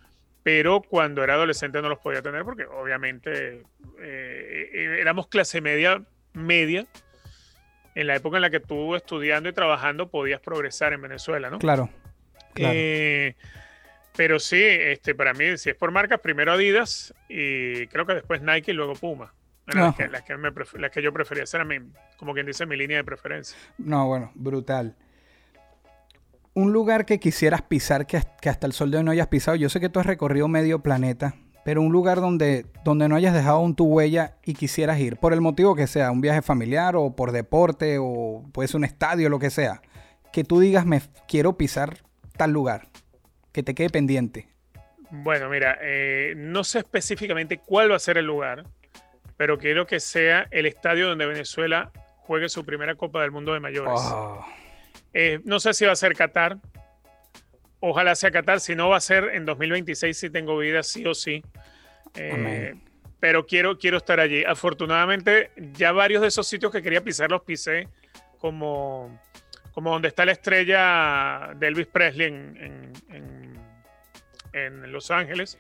Pero 0.43 0.83
cuando 0.83 1.23
era 1.23 1.35
adolescente 1.35 1.81
no 1.81 1.89
los 1.89 1.99
podía 1.99 2.23
tener 2.23 2.45
porque 2.45 2.67
obviamente 2.67 3.63
eh, 4.01 4.99
éramos 5.01 5.29
clase 5.29 5.61
media, 5.61 6.03
media. 6.33 6.87
En 7.95 8.07
la 8.07 8.17
época 8.17 8.39
en 8.39 8.43
la 8.43 8.51
que 8.51 8.61
tú 8.61 8.97
estudiando 8.97 9.49
y 9.49 9.53
trabajando 9.53 10.09
podías 10.09 10.41
progresar 10.41 10.93
en 10.95 11.03
Venezuela, 11.03 11.51
¿no? 11.51 11.59
Claro. 11.59 11.91
Claro. 12.55 12.75
Eh, 12.75 13.37
pero 14.17 14.39
sí, 14.39 14.63
este, 14.63 15.15
para 15.15 15.33
mí, 15.33 15.57
si 15.57 15.71
es 15.71 15.77
por 15.77 15.91
marcas, 15.91 16.21
primero 16.21 16.53
Adidas 16.53 17.15
y 17.29 17.87
creo 17.89 18.07
que 18.07 18.15
después 18.15 18.43
Nike 18.43 18.73
y 18.73 18.75
luego 18.75 18.95
Puma. 18.95 19.33
Bueno, 19.67 19.87
las, 19.87 19.97
que, 19.97 20.09
las 20.09 20.23
que 20.23 20.37
me 20.37 20.51
las 20.75 20.91
que 20.91 21.03
yo 21.03 21.13
prefería, 21.13 21.45
esa 21.45 21.59
era 21.59 21.65
mi, 21.65 21.79
como 22.17 22.35
quien 22.35 22.47
dice, 22.47 22.67
mi 22.67 22.77
línea 22.77 22.99
de 22.99 23.05
preferencia. 23.05 23.57
No, 23.79 24.07
bueno, 24.09 24.33
brutal. 24.35 24.97
Un 26.55 26.73
lugar 26.73 27.07
que 27.07 27.19
quisieras 27.19 27.63
pisar 27.63 28.07
que, 28.07 28.23
que 28.41 28.49
hasta 28.49 28.67
el 28.67 28.73
sol 28.73 28.91
de 28.91 28.99
hoy 28.99 29.05
no 29.05 29.11
hayas 29.11 29.29
pisado. 29.29 29.57
Yo 29.57 29.69
sé 29.69 29.81
que 29.81 29.89
tú 29.89 30.01
has 30.01 30.07
recorrido 30.07 30.49
medio 30.49 30.81
planeta, 30.81 31.35
pero 31.65 31.81
un 31.81 31.93
lugar 31.93 32.21
donde, 32.21 32.67
donde 32.85 33.09
no 33.09 33.17
hayas 33.17 33.35
dejado 33.35 33.59
aún 33.59 33.77
tu 33.77 33.85
huella 33.85 34.37
y 34.45 34.55
quisieras 34.55 34.99
ir, 34.99 35.17
por 35.17 35.33
el 35.33 35.41
motivo 35.41 35.75
que 35.75 35.87
sea, 35.87 36.11
un 36.11 36.21
viaje 36.21 36.43
familiar 36.43 36.97
o 36.97 37.15
por 37.15 37.33
deporte 37.33 37.97
o 38.01 38.45
puede 38.53 38.69
ser 38.69 38.79
un 38.79 38.85
estadio, 38.85 39.29
lo 39.29 39.39
que 39.39 39.51
sea. 39.51 39.81
Que 40.33 40.45
tú 40.45 40.61
digas, 40.61 40.85
me 40.87 41.01
quiero 41.29 41.57
pisar 41.57 41.99
tal 42.37 42.51
lugar, 42.51 42.89
que 43.53 43.63
te 43.63 43.75
quede 43.75 43.91
pendiente. 43.91 44.49
Bueno, 45.11 45.49
mira, 45.51 45.79
eh, 45.83 46.35
no 46.37 46.65
sé 46.65 46.81
específicamente 46.81 47.59
cuál 47.59 47.93
va 47.93 47.97
a 47.97 48.01
ser 48.01 48.19
el 48.19 48.27
lugar, 48.27 48.65
pero 49.37 49.59
quiero 49.59 49.87
que 49.87 50.01
sea 50.01 50.49
el 50.51 50.67
estadio 50.67 51.09
donde 51.09 51.27
Venezuela 51.27 51.93
juegue 52.19 52.49
su 52.49 52.65
primera 52.65 52.95
Copa 52.95 53.21
del 53.21 53.31
Mundo 53.31 53.53
de 53.53 53.61
Mayores. 53.61 53.93
Oh, 53.95 54.45
Eh, 55.15 55.41
no 55.45 55.61
sé 55.61 55.75
si 55.75 55.85
va 55.85 55.93
a 55.93 55.97
ser 55.97 56.15
Qatar. 56.15 56.59
Ojalá 57.81 58.15
sea 58.15 58.31
Qatar. 58.31 58.61
Si 58.61 58.75
no, 58.75 58.89
va 58.89 58.97
a 58.97 59.01
ser 59.01 59.31
en 59.35 59.45
2026 59.45 60.17
si 60.17 60.31
tengo 60.31 60.57
vida, 60.59 60.83
sí 60.83 61.05
o 61.07 61.15
sí. 61.15 61.43
Eh, 62.15 62.75
pero 63.21 63.47
quiero, 63.47 63.79
quiero 63.79 63.97
estar 63.99 64.21
allí. 64.21 64.45
Afortunadamente, 64.45 65.51
ya 65.75 65.93
varios 65.93 66.23
de 66.23 66.29
esos 66.29 66.47
sitios 66.47 66.73
que 66.73 66.83
quería 66.83 67.03
pisar 67.03 67.31
los 67.31 67.43
pisé, 67.43 67.89
como, 68.39 69.21
como 69.73 69.91
donde 69.93 70.09
está 70.09 70.25
la 70.25 70.33
estrella 70.33 71.51
de 71.57 71.67
Elvis 71.69 71.87
Presley 71.87 72.27
en, 72.29 72.93
en- 73.09 73.15
en- 73.15 74.83
en 74.85 74.93
Los 74.93 75.11
Ángeles. 75.11 75.59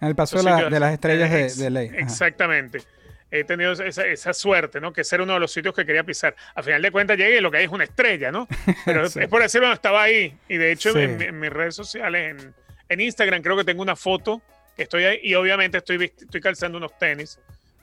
en 0.00 0.08
el 0.08 0.14
paso 0.14 0.36
de, 0.38 0.42
la- 0.42 0.68
las 0.80 0.92
estrellas 0.92 1.56
de, 1.58 1.70
ley. 1.70 1.88
Ajá. 1.88 1.98
Exactamente. 2.00 2.80
He 3.30 3.42
tenido 3.44 3.72
esa, 3.72 4.06
esa 4.06 4.32
suerte, 4.32 4.80
¿no? 4.80 4.92
Que 4.92 5.02
ser 5.02 5.20
uno 5.20 5.34
de 5.34 5.40
los 5.40 5.52
sitios 5.52 5.74
que 5.74 5.84
quería 5.84 6.04
pisar. 6.04 6.36
A 6.54 6.62
final 6.62 6.80
de 6.80 6.90
cuentas 6.92 7.18
llegué 7.18 7.38
y 7.38 7.40
lo 7.40 7.50
que 7.50 7.58
hay 7.58 7.64
es 7.64 7.70
una 7.72 7.84
estrella, 7.84 8.30
¿no? 8.30 8.46
Pero 8.84 9.08
Sí. 9.10 9.20
es 9.20 9.28
por 9.28 9.42
decirlo, 9.42 9.72
estaba 9.72 10.02
ahí. 10.04 10.36
Y 10.48 10.56
de 10.56 10.70
hecho, 10.72 10.92
Sí. 10.92 11.00
en, 11.00 11.20
en 11.20 11.40
mis 11.40 11.50
redes 11.50 11.74
sociales, 11.74 12.30
en, 12.40 12.54
en 12.88 13.00
Instagram, 13.00 13.42
creo 13.42 13.56
que 13.56 13.64
tengo 13.64 13.82
una 13.82 13.96
foto. 13.96 14.40
que 14.76 14.82
Estoy 14.84 15.04
ahí 15.04 15.20
y 15.22 15.34
obviamente 15.34 15.78
estoy, 15.78 16.04
estoy 16.04 16.40
calzando 16.40 16.78
unos 16.78 16.96
tenis. 16.98 17.40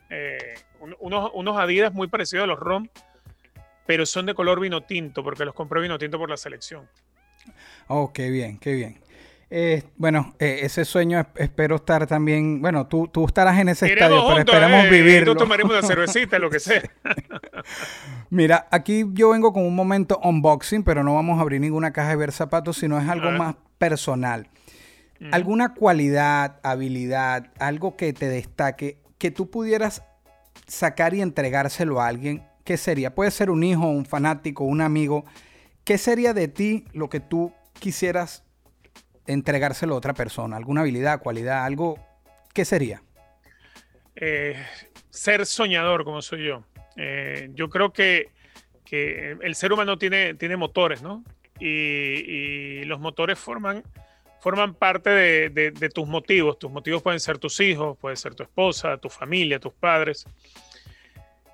eh, 0.09 0.53
un- 0.79 0.95
unos, 0.99 1.31
unos 1.33 1.57
Adidas 1.59 1.91
muy 1.93 2.07
parecidos 2.07 2.43
a 2.43 2.47
los 2.47 2.59
ROM, 2.59 2.87
pero 3.85 4.05
son 4.05 4.25
de 4.27 4.33
color 4.35 4.59
vino 4.59 4.81
tinto, 4.81 5.23
porque 5.23 5.43
los 5.43 5.53
compré 5.55 5.81
vino 5.81 5.97
tinto 5.97 6.17
por 6.19 6.29
la 6.29 6.37
selección. 6.37 6.87
Oh, 7.87 8.13
qué 8.13 8.29
bien, 8.29 8.57
qué 8.59 8.73
bien. 8.73 9.01
Eh, 9.49 9.83
bueno, 9.97 10.33
eh, 10.39 10.59
ese 10.63 10.83
sueño 10.83 11.19
es- 11.19 11.27
espero 11.35 11.75
estar 11.75 12.07
también. 12.07 12.61
Bueno, 12.61 12.87
tú, 12.87 13.07
tú 13.07 13.25
estarás 13.25 13.59
en 13.59 13.69
ese 13.69 13.85
Iremos 13.87 14.09
estadio, 14.11 14.27
pero 14.27 14.39
esperemos 14.39 14.85
eh, 14.85 14.89
vivirlo. 14.89 15.33
Tú 15.33 15.39
tomaremos 15.39 15.71
una 15.77 15.87
cervecita, 15.87 16.39
lo 16.39 16.49
que 16.49 16.59
sea. 16.59 16.81
Mira, 18.29 18.67
aquí 18.71 19.05
yo 19.13 19.29
vengo 19.29 19.53
con 19.53 19.63
un 19.65 19.75
momento 19.75 20.19
unboxing, 20.23 20.83
pero 20.83 21.03
no 21.03 21.15
vamos 21.15 21.37
a 21.37 21.41
abrir 21.41 21.61
ninguna 21.61 21.93
caja 21.93 22.09
de 22.09 22.15
ver 22.15 22.31
zapatos, 22.31 22.77
sino 22.77 22.99
es 22.99 23.07
algo 23.07 23.27
A 23.27 23.31
ver. 23.31 23.39
más 23.39 23.55
personal. 23.77 24.49
¿Alguna 25.31 25.73
cualidad, 25.73 26.59
habilidad, 26.63 27.51
algo 27.57 27.95
que 27.95 28.11
te 28.11 28.27
destaque, 28.27 28.97
que 29.17 29.31
tú 29.31 29.49
pudieras 29.49 30.03
sacar 30.67 31.13
y 31.13 31.21
entregárselo 31.21 32.01
a 32.01 32.07
alguien? 32.07 32.43
¿Qué 32.65 32.75
sería? 32.75 33.15
Puede 33.15 33.31
ser 33.31 33.49
un 33.49 33.63
hijo, 33.63 33.87
un 33.87 34.05
fanático, 34.05 34.65
un 34.65 34.81
amigo. 34.81 35.23
¿Qué 35.85 35.97
sería 35.97 36.33
de 36.33 36.49
ti 36.49 36.85
lo 36.91 37.09
que 37.09 37.21
tú 37.21 37.53
quisieras 37.79 38.43
entregárselo 39.27 39.95
a 39.95 39.97
otra 39.97 40.13
persona? 40.13 40.57
¿Alguna 40.57 40.81
habilidad, 40.81 41.21
cualidad, 41.21 41.65
algo? 41.65 41.97
¿Qué 42.53 42.65
sería? 42.65 43.01
Eh, 44.15 44.55
ser 45.09 45.45
soñador 45.45 46.03
como 46.03 46.21
soy 46.21 46.45
yo. 46.45 46.63
Eh, 46.95 47.49
yo 47.53 47.69
creo 47.69 47.91
que, 47.91 48.29
que 48.85 49.37
el 49.41 49.55
ser 49.55 49.73
humano 49.73 49.97
tiene, 49.97 50.35
tiene 50.35 50.55
motores, 50.57 51.01
¿no? 51.01 51.23
Y, 51.59 52.83
los 52.85 52.99
motores 52.99 53.39
forman, 53.39 53.83
forman 54.41 54.73
parte 54.75 55.09
de, 55.09 55.49
de- 55.49 55.89
tus 55.89 56.07
motivos. 56.07 56.59
Tus 56.59 56.69
motivos 56.69 57.01
pueden 57.01 57.19
ser 57.19 57.37
tus 57.37 57.59
hijos, 57.59 57.97
puede 57.97 58.15
ser 58.17 58.35
tu 58.35 58.43
esposa, 58.43 58.97
tu 58.97 59.09
familia, 59.09 59.59
tus 59.59 59.73
padres. 59.73 60.25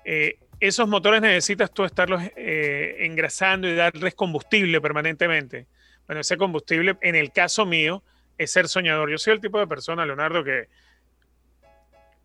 Eh, 0.04 0.38
esos 0.58 0.88
motores 0.88 1.22
necesitas 1.22 1.72
tú 1.72 1.84
estarlos 1.84 2.20
engrasando 2.36 3.68
y 3.68 3.74
darles 3.74 4.14
combustible 4.14 4.80
permanentemente. 4.80 5.66
Bueno, 6.10 6.22
ese 6.22 6.36
combustible, 6.36 6.96
en 7.02 7.14
el 7.14 7.30
caso 7.30 7.64
mío, 7.64 8.02
es 8.36 8.50
ser 8.50 8.66
soñador. 8.66 9.08
Yo 9.12 9.16
soy 9.16 9.34
el 9.34 9.40
tipo 9.40 9.60
de 9.60 9.68
persona, 9.68 10.04
Leonardo, 10.04 10.42
que 10.42 10.66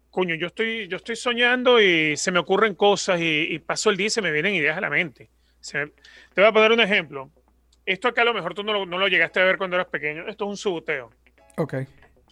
coño, 0.09 0.33
yo 0.33 0.47
estoy, 0.47 0.87
yo 0.87 0.97
estoy 0.97 1.15
soñando 1.15 1.79
y 1.79 2.17
se 2.17 2.31
me 2.31 2.39
ocurren 2.39 2.73
cosas 2.73 3.21
y, 3.21 3.41
y 3.47 3.59
paso 3.59 3.91
el 3.91 3.97
día 3.97 4.07
y 4.07 4.09
se 4.09 4.23
me 4.23 4.31
vienen 4.31 4.55
ideas 4.55 4.75
a 4.75 4.81
la 4.81 4.89
mente. 4.89 5.29
Me- 5.75 5.85
te 5.85 6.41
voy 6.41 6.45
a 6.45 6.51
poner 6.51 6.71
un 6.71 6.79
ejemplo. 6.79 7.29
Esto 7.85 8.07
acá 8.07 8.23
a 8.23 8.25
lo 8.25 8.33
mejor 8.33 8.55
tú 8.55 8.63
no 8.63 8.73
lo, 8.73 8.87
no 8.87 8.97
lo 8.97 9.07
llegaste 9.07 9.39
a 9.39 9.43
ver 9.43 9.59
cuando 9.59 9.75
eras 9.75 9.89
pequeño. 9.89 10.27
Esto 10.27 10.45
es 10.45 10.49
un 10.49 10.57
subuteo. 10.57 11.11
Ok. 11.57 11.75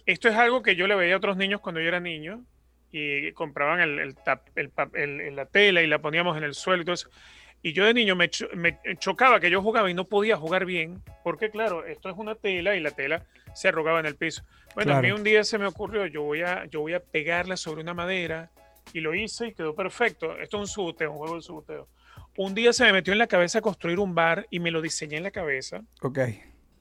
Esto 0.06 0.28
es 0.28 0.34
algo 0.34 0.60
que 0.60 0.74
yo 0.74 0.88
le 0.88 0.96
veía 0.96 1.14
a 1.14 1.18
otros 1.18 1.36
niños 1.36 1.60
cuando 1.60 1.80
yo 1.80 1.86
era 1.86 2.00
niño 2.00 2.42
y 2.90 3.30
compraban 3.30 3.78
el, 3.78 4.00
el 4.00 4.16
tap- 4.16 4.50
el- 4.56 5.20
el- 5.20 5.36
la 5.36 5.46
tela 5.46 5.82
y 5.82 5.86
la 5.86 6.00
poníamos 6.00 6.36
en 6.36 6.42
el 6.42 6.54
suelo 6.54 6.82
y 6.82 6.84
todo 6.84 6.94
eso. 6.94 7.10
Y 7.66 7.72
yo 7.72 7.86
de 7.86 7.94
niño 7.94 8.14
me, 8.14 8.28
cho- 8.28 8.46
me 8.54 8.78
chocaba 8.98 9.40
que 9.40 9.48
yo 9.48 9.62
jugaba 9.62 9.90
y 9.90 9.94
no 9.94 10.04
podía 10.04 10.36
jugar 10.36 10.66
bien, 10.66 11.02
porque 11.24 11.48
claro, 11.50 11.86
esto 11.86 12.10
es 12.10 12.16
una 12.18 12.34
tela 12.34 12.76
y 12.76 12.80
la 12.80 12.90
tela 12.90 13.24
se 13.54 13.68
arrugaba 13.68 14.00
en 14.00 14.06
el 14.06 14.16
piso. 14.16 14.42
Bueno, 14.74 14.92
a 14.92 15.00
mí 15.02 15.12
un 15.12 15.24
día 15.24 15.42
se 15.44 15.56
me 15.56 15.64
ocurrió, 15.66 16.04
yo 16.06 16.22
voy, 16.22 16.42
a, 16.42 16.66
yo 16.66 16.80
voy 16.80 16.92
a 16.92 17.00
pegarla 17.00 17.56
sobre 17.56 17.80
una 17.80 17.94
madera 17.94 18.50
y 18.92 19.00
lo 19.00 19.14
hice 19.14 19.46
y 19.46 19.54
quedó 19.54 19.74
perfecto. 19.74 20.36
Esto 20.38 20.58
es 20.58 20.60
un 20.60 20.66
subuteo, 20.68 21.12
un 21.12 21.16
juego 21.16 21.36
de 21.36 21.40
subuteo. 21.42 21.88
Un 22.36 22.54
día 22.54 22.72
se 22.74 22.84
me 22.84 22.92
metió 22.92 23.14
en 23.14 23.18
la 23.18 23.28
cabeza 23.28 23.62
construir 23.62 23.98
un 23.98 24.14
bar 24.14 24.46
y 24.50 24.60
me 24.60 24.70
lo 24.70 24.82
diseñé 24.82 25.16
en 25.16 25.22
la 25.22 25.30
cabeza. 25.30 25.80
Ok. 26.02 26.18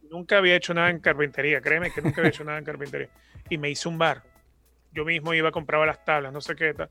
Nunca 0.10 0.38
había 0.38 0.56
hecho 0.58 0.74
nada 0.74 0.90
en 0.90 1.00
carpintería, 1.00 1.62
créeme 1.62 1.92
que 1.92 2.02
nunca 2.02 2.20
había 2.20 2.30
hecho 2.30 2.44
nada 2.44 2.58
en 2.58 2.66
carpintería. 2.66 3.08
Y 3.50 3.58
me 3.58 3.70
hice 3.70 3.88
un 3.88 3.98
bar. 3.98 4.22
Yo 4.92 5.06
mismo 5.06 5.34
iba, 5.34 5.50
compraba 5.52 5.86
las 5.86 6.04
tablas, 6.04 6.34
no 6.34 6.42
sé 6.42 6.56
qué 6.56 6.74
tal. 6.74 6.90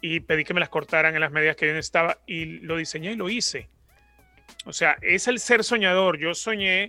Y 0.00 0.20
pedí 0.20 0.44
que 0.44 0.54
me 0.54 0.60
las 0.60 0.68
cortaran 0.68 1.14
en 1.14 1.20
las 1.20 1.32
medidas 1.32 1.56
que 1.56 1.66
yo 1.66 1.72
necesitaba 1.72 2.18
y 2.26 2.60
lo 2.60 2.76
diseñé 2.76 3.12
y 3.12 3.16
lo 3.16 3.28
hice. 3.28 3.68
O 4.64 4.72
sea, 4.72 4.96
es 5.02 5.28
el 5.28 5.38
ser 5.38 5.64
soñador. 5.64 6.18
Yo 6.18 6.34
soñé, 6.34 6.88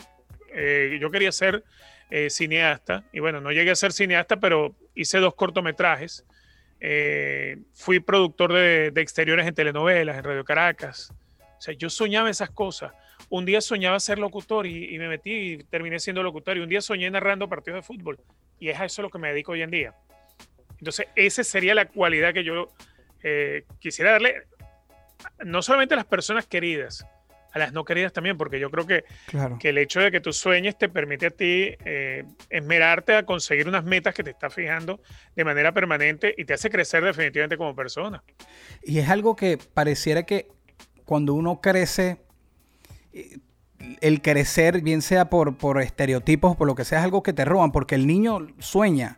eh, 0.53 0.97
yo 0.99 1.09
quería 1.09 1.31
ser 1.31 1.63
eh, 2.09 2.29
cineasta 2.29 3.03
y 3.11 3.19
bueno, 3.19 3.41
no 3.41 3.51
llegué 3.51 3.71
a 3.71 3.75
ser 3.75 3.93
cineasta, 3.93 4.39
pero 4.39 4.75
hice 4.95 5.19
dos 5.19 5.35
cortometrajes. 5.35 6.25
Eh, 6.79 7.57
fui 7.73 7.99
productor 7.99 8.53
de, 8.53 8.91
exteriores 8.97 9.47
en 9.47 9.55
telenovelas, 9.55 10.17
en 10.17 10.23
Radio 10.23 10.43
Caracas. 10.43 11.13
O 11.57 11.61
sea, 11.61 11.73
yo 11.73 11.89
soñaba 11.89 12.29
esas 12.29 12.49
cosas 12.49 12.91
un 13.29 13.45
día 13.45 13.61
soñaba 13.61 13.99
ser 13.99 14.19
locutor 14.19 14.65
y, 14.65 14.95
y 14.95 14.99
me 14.99 15.07
metí 15.07 15.31
y 15.31 15.57
terminé 15.57 15.99
siendo 15.99 16.23
locutor. 16.23 16.57
Y 16.57 16.61
un 16.61 16.69
día 16.69 16.81
soñé 16.81 17.09
narrando 17.09 17.49
partidos 17.49 17.79
de 17.79 17.81
fútbol. 17.81 18.19
Y 18.59 18.69
es 18.69 18.79
a 18.79 18.85
eso 18.85 19.01
lo 19.01 19.09
que 19.09 19.17
me 19.17 19.29
dedico 19.29 19.51
hoy 19.51 19.61
en 19.61 19.71
día. 19.71 19.95
Entonces, 20.79 21.07
esa 21.15 21.43
sería 21.43 21.75
la 21.75 21.85
cualidad 21.85 22.33
que 22.33 22.43
yo 22.43 22.69
eh, 23.23 23.65
quisiera 23.79 24.11
darle, 24.11 24.43
no 25.45 25.61
solamente 25.61 25.93
a 25.93 25.97
las 25.97 26.05
personas 26.05 26.45
queridas, 26.45 27.05
a 27.53 27.59
las 27.59 27.73
no 27.73 27.83
queridas 27.85 28.13
también, 28.13 28.37
porque 28.37 28.59
yo 28.59 28.69
creo 28.69 28.85
que, 28.85 29.03
Claro. 29.27 29.57
que 29.59 29.69
el 29.69 29.77
hecho 29.79 29.99
de 29.99 30.11
que 30.11 30.19
tú 30.19 30.31
sueñes 30.33 30.77
te 30.77 30.89
permite 30.89 31.27
a 31.27 31.31
ti 31.31 31.75
eh, 31.85 32.23
esmerarte 32.49 33.15
a 33.15 33.23
conseguir 33.23 33.67
unas 33.67 33.83
metas 33.83 34.13
que 34.13 34.23
te 34.23 34.29
estás 34.31 34.53
fijando 34.53 34.99
de 35.35 35.43
manera 35.43 35.71
permanente 35.71 36.35
y 36.37 36.45
te 36.45 36.53
hace 36.53 36.69
crecer 36.69 37.03
definitivamente 37.03 37.57
como 37.57 37.75
persona. 37.75 38.23
Y 38.83 38.99
es 38.99 39.09
algo 39.09 39.35
que 39.35 39.57
pareciera 39.73 40.23
que 40.23 40.49
cuando 41.05 41.33
uno 41.33 41.61
crece, 41.61 42.17
el 44.01 44.21
crecer, 44.21 44.81
bien 44.81 45.01
sea 45.01 45.29
por, 45.29 45.57
por 45.57 45.81
estereotipos, 45.81 46.55
por 46.57 46.67
lo 46.67 46.75
que 46.75 46.83
sea, 46.85 46.99
es 46.99 47.05
algo 47.05 47.23
que 47.23 47.33
te 47.33 47.45
roban, 47.45 47.71
porque 47.71 47.95
el 47.95 48.05
niño 48.07 48.47
sueña. 48.59 49.17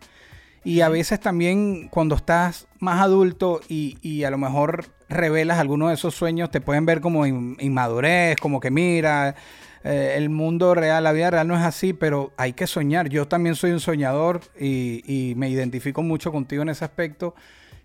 Y 0.64 0.82
a 0.82 0.90
veces 0.90 1.20
también 1.20 1.88
cuando 1.90 2.16
estás 2.16 2.68
más 2.80 3.02
adulto 3.02 3.62
y, 3.70 3.98
y 4.02 4.24
a 4.24 4.30
lo 4.30 4.38
mejor 4.38 4.86
revelas 5.08 5.58
alguno 5.58 5.88
de 5.88 5.96
esos 5.96 6.14
sueños, 6.16 6.52
te 6.52 6.62
pueden 6.62 6.86
ver 6.86 7.02
como 7.02 7.26
in- 7.26 7.58
inmadurez, 7.60 8.36
como 8.38 8.60
que 8.60 8.70
mira, 8.70 9.36
eh, 9.84 10.14
el 10.18 10.30
mundo 10.30 10.76
real, 10.76 11.04
la 11.04 11.12
vida 11.14 11.32
real 11.32 11.48
no 11.48 11.56
es 11.58 11.64
así, 11.64 11.94
pero 11.94 12.32
hay 12.38 12.54
que 12.54 12.68
soñar. 12.68 13.10
Yo 13.10 13.28
también 13.28 13.56
soy 13.56 13.72
un 13.72 13.80
soñador 13.80 14.42
y, 14.60 15.02
y 15.06 15.36
me 15.36 15.50
identifico 15.50 16.04
mucho 16.04 16.32
contigo 16.32 16.62
en 16.62 16.70
ese 16.70 16.86
aspecto. 16.86 17.36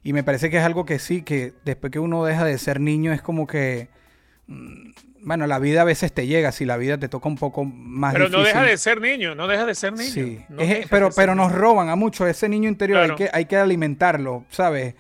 Y 0.03 0.13
me 0.13 0.23
parece 0.23 0.51
que 0.51 0.59
es 0.59 0.65
algo 0.65 0.85
que 0.85 0.99
sí, 0.99 1.23
que 1.23 1.55
después 1.65 1.91
que 1.91 1.99
uno 1.99 2.25
deja 2.25 2.45
de 2.45 2.59
ser 2.59 2.79
niño 2.81 3.13
es 3.13 3.23
como 3.23 3.47
que, 3.47 3.89
bueno, 4.47 5.47
la 5.47 5.59
vida 5.59 5.81
a 5.83 5.85
veces 5.85 6.13
te 6.13 6.27
llega, 6.27 6.53
si 6.53 6.65
la 6.65 6.77
vida 6.77 6.99
te 6.99 7.09
toca 7.09 7.29
un 7.29 7.37
poco 7.37 7.65
más 7.65 8.13
Pero 8.13 8.27
difícil. 8.27 8.43
no 8.43 8.47
deja 8.47 8.63
de 8.63 8.77
ser 8.77 9.01
niño, 9.01 9.35
no 9.35 9.47
deja 9.47 9.65
de 9.65 9.75
ser 9.75 9.93
niño. 9.95 10.11
Sí, 10.11 10.41
no 10.51 10.61
Es- 10.61 10.69
deja 10.69 10.87
pero, 10.91 11.09
pero 11.17 11.35
nos 11.35 11.51
roban 11.53 11.89
a 11.89 11.97
mucho 11.97 12.27
ese 12.27 12.49
niño 12.49 12.69
interior, 12.69 12.99
Claro. 12.99 13.13
hay, 13.15 13.17
que, 13.19 13.31
hay 13.33 13.45
que 13.47 13.57
alimentarlo, 13.57 14.45
¿sabes? 14.51 14.95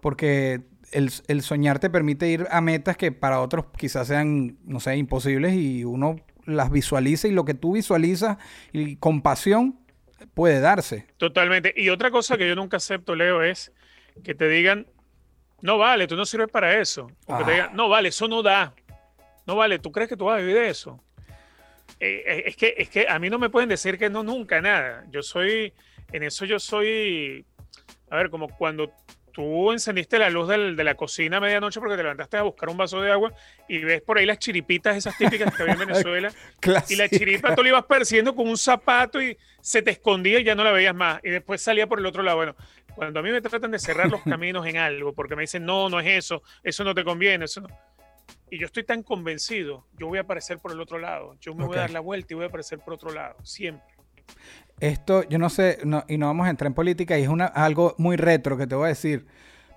Porque 0.00 0.62
el, 0.92 1.10
el 1.28 1.42
soñar 1.42 1.78
te 1.78 1.90
permite 1.90 2.28
ir 2.28 2.46
a 2.50 2.60
metas 2.60 2.96
que 2.96 3.12
para 3.12 3.40
otros 3.40 3.66
quizás 3.76 4.08
sean, 4.08 4.56
no 4.64 4.80
sé, 4.80 4.96
imposibles 4.96 5.52
y 5.54 5.84
uno 5.84 6.16
las 6.46 6.70
visualiza 6.70 7.28
y 7.28 7.32
lo 7.32 7.44
que 7.44 7.54
tú 7.54 7.72
visualizas 7.74 8.38
y 8.72 8.96
con 8.96 9.20
pasión 9.20 9.78
puede 10.32 10.60
darse. 10.60 11.06
Totalmente. 11.18 11.74
Y 11.76 11.90
otra 11.90 12.10
cosa 12.10 12.38
que 12.38 12.48
yo 12.48 12.54
nunca 12.54 12.76
acepto, 12.78 13.14
Leo, 13.14 13.42
es 13.42 13.72
que 14.24 14.34
te 14.34 14.48
digan, 14.48 14.86
no 15.60 15.76
vale, 15.76 16.06
tú 16.06 16.16
no 16.16 16.24
sirves 16.24 16.48
para 16.48 16.78
eso. 16.80 17.10
O 17.26 17.36
que 17.36 17.44
te 17.44 17.50
Ah. 17.50 17.54
digan, 17.54 17.76
no 17.76 17.88
vale, 17.88 18.08
eso 18.10 18.28
no 18.28 18.42
da. 18.42 18.72
No 19.46 19.56
vale, 19.56 19.78
¿tú 19.78 19.92
crees 19.92 20.08
que 20.08 20.16
tú 20.16 20.24
vas 20.26 20.36
a 20.38 20.40
vivir 20.40 20.56
de 20.56 20.68
eso? 20.68 21.02
Eh, 22.00 22.22
eh, 22.26 22.42
es, 22.46 22.56
que, 22.56 22.74
es 22.76 22.88
que 22.88 23.06
a 23.08 23.18
mí 23.18 23.30
no 23.30 23.38
me 23.38 23.48
pueden 23.48 23.68
decir 23.68 23.96
que 23.98 24.10
no 24.10 24.22
nunca, 24.22 24.60
nada. 24.60 25.04
Yo 25.10 25.22
soy, 25.22 25.72
en 26.12 26.22
eso 26.24 26.44
yo 26.44 26.58
soy, 26.58 27.44
a 28.10 28.16
ver, 28.16 28.28
como 28.30 28.48
cuando 28.48 28.92
tú 29.32 29.70
encendiste 29.70 30.18
la 30.18 30.30
luz 30.30 30.48
del- 30.48 30.76
de 30.76 30.82
la 30.84 30.94
cocina 30.94 31.36
a 31.36 31.40
medianoche 31.40 31.78
porque 31.78 31.96
te 31.96 32.02
levantaste 32.02 32.38
a 32.38 32.42
buscar 32.42 32.70
un 32.70 32.76
vaso 32.78 33.00
de 33.02 33.12
agua 33.12 33.32
y 33.68 33.78
ves 33.80 34.00
por 34.00 34.16
ahí 34.16 34.24
las 34.24 34.38
chiripitas 34.38 34.96
esas 34.96 35.16
típicas 35.18 35.54
que 35.54 35.62
había 35.62 35.74
en 35.74 35.78
Venezuela. 35.88 36.30
Y 36.88 36.96
la 36.96 37.08
chiripa 37.08 37.54
tú 37.54 37.62
la 37.62 37.68
ibas 37.68 37.84
persiguiendo 37.84 38.34
con 38.34 38.48
un 38.48 38.56
zapato 38.56 39.22
y 39.22 39.36
se 39.60 39.82
te 39.82 39.90
escondía 39.90 40.40
y 40.40 40.44
ya 40.44 40.54
no 40.54 40.64
la 40.64 40.72
veías 40.72 40.94
más. 40.94 41.20
Y 41.22 41.30
después 41.30 41.60
salía 41.62 41.86
por 41.86 41.98
el 41.98 42.06
otro 42.06 42.22
lado. 42.22 42.38
Bueno, 42.38 42.56
cuando 42.94 43.20
a 43.20 43.22
mí 43.22 43.30
me 43.30 43.42
tratan 43.42 43.70
de 43.70 43.78
cerrar 43.78 44.10
los 44.10 44.22
caminos 44.24 44.66
en 44.66 44.78
algo, 44.78 45.12
porque 45.12 45.36
me 45.36 45.42
dicen, 45.42 45.64
no, 45.66 45.88
no 45.90 46.00
es 46.00 46.06
eso, 46.06 46.42
eso 46.62 46.82
no 46.82 46.94
te 46.94 47.04
conviene, 47.04 47.44
eso 47.44 47.60
no. 47.60 47.68
Y 48.50 48.58
yo 48.60 48.66
estoy 48.66 48.84
tan 48.84 49.02
convencido, 49.02 49.86
yo 49.98 50.06
voy 50.06 50.18
a 50.18 50.22
aparecer 50.22 50.58
por 50.58 50.70
el 50.72 50.80
otro 50.80 50.98
lado. 50.98 51.36
Yo 51.40 51.54
me 51.54 51.64
voy 51.64 51.76
a 51.76 51.80
dar 51.80 51.90
la 51.90 52.00
vuelta 52.00 52.32
y 52.32 52.36
voy 52.36 52.44
a 52.44 52.48
aparecer 52.48 52.78
por 52.78 52.94
otro 52.94 53.12
lado, 53.12 53.36
siempre. 53.42 53.84
Esto, 54.80 55.22
yo 55.28 55.38
no 55.38 55.48
sé, 55.50 55.78
no- 55.84 56.04
y 56.08 56.18
no 56.18 56.26
vamos 56.26 56.46
a 56.46 56.50
entrar 56.50 56.66
en 56.66 56.74
política, 56.74 57.18
y 57.18 57.22
es 57.22 57.28
una, 57.28 57.46
algo 57.46 57.94
muy 57.98 58.16
retro 58.16 58.56
que 58.56 58.66
te 58.66 58.74
voy 58.74 58.86
a 58.86 58.88
decir, 58.88 59.26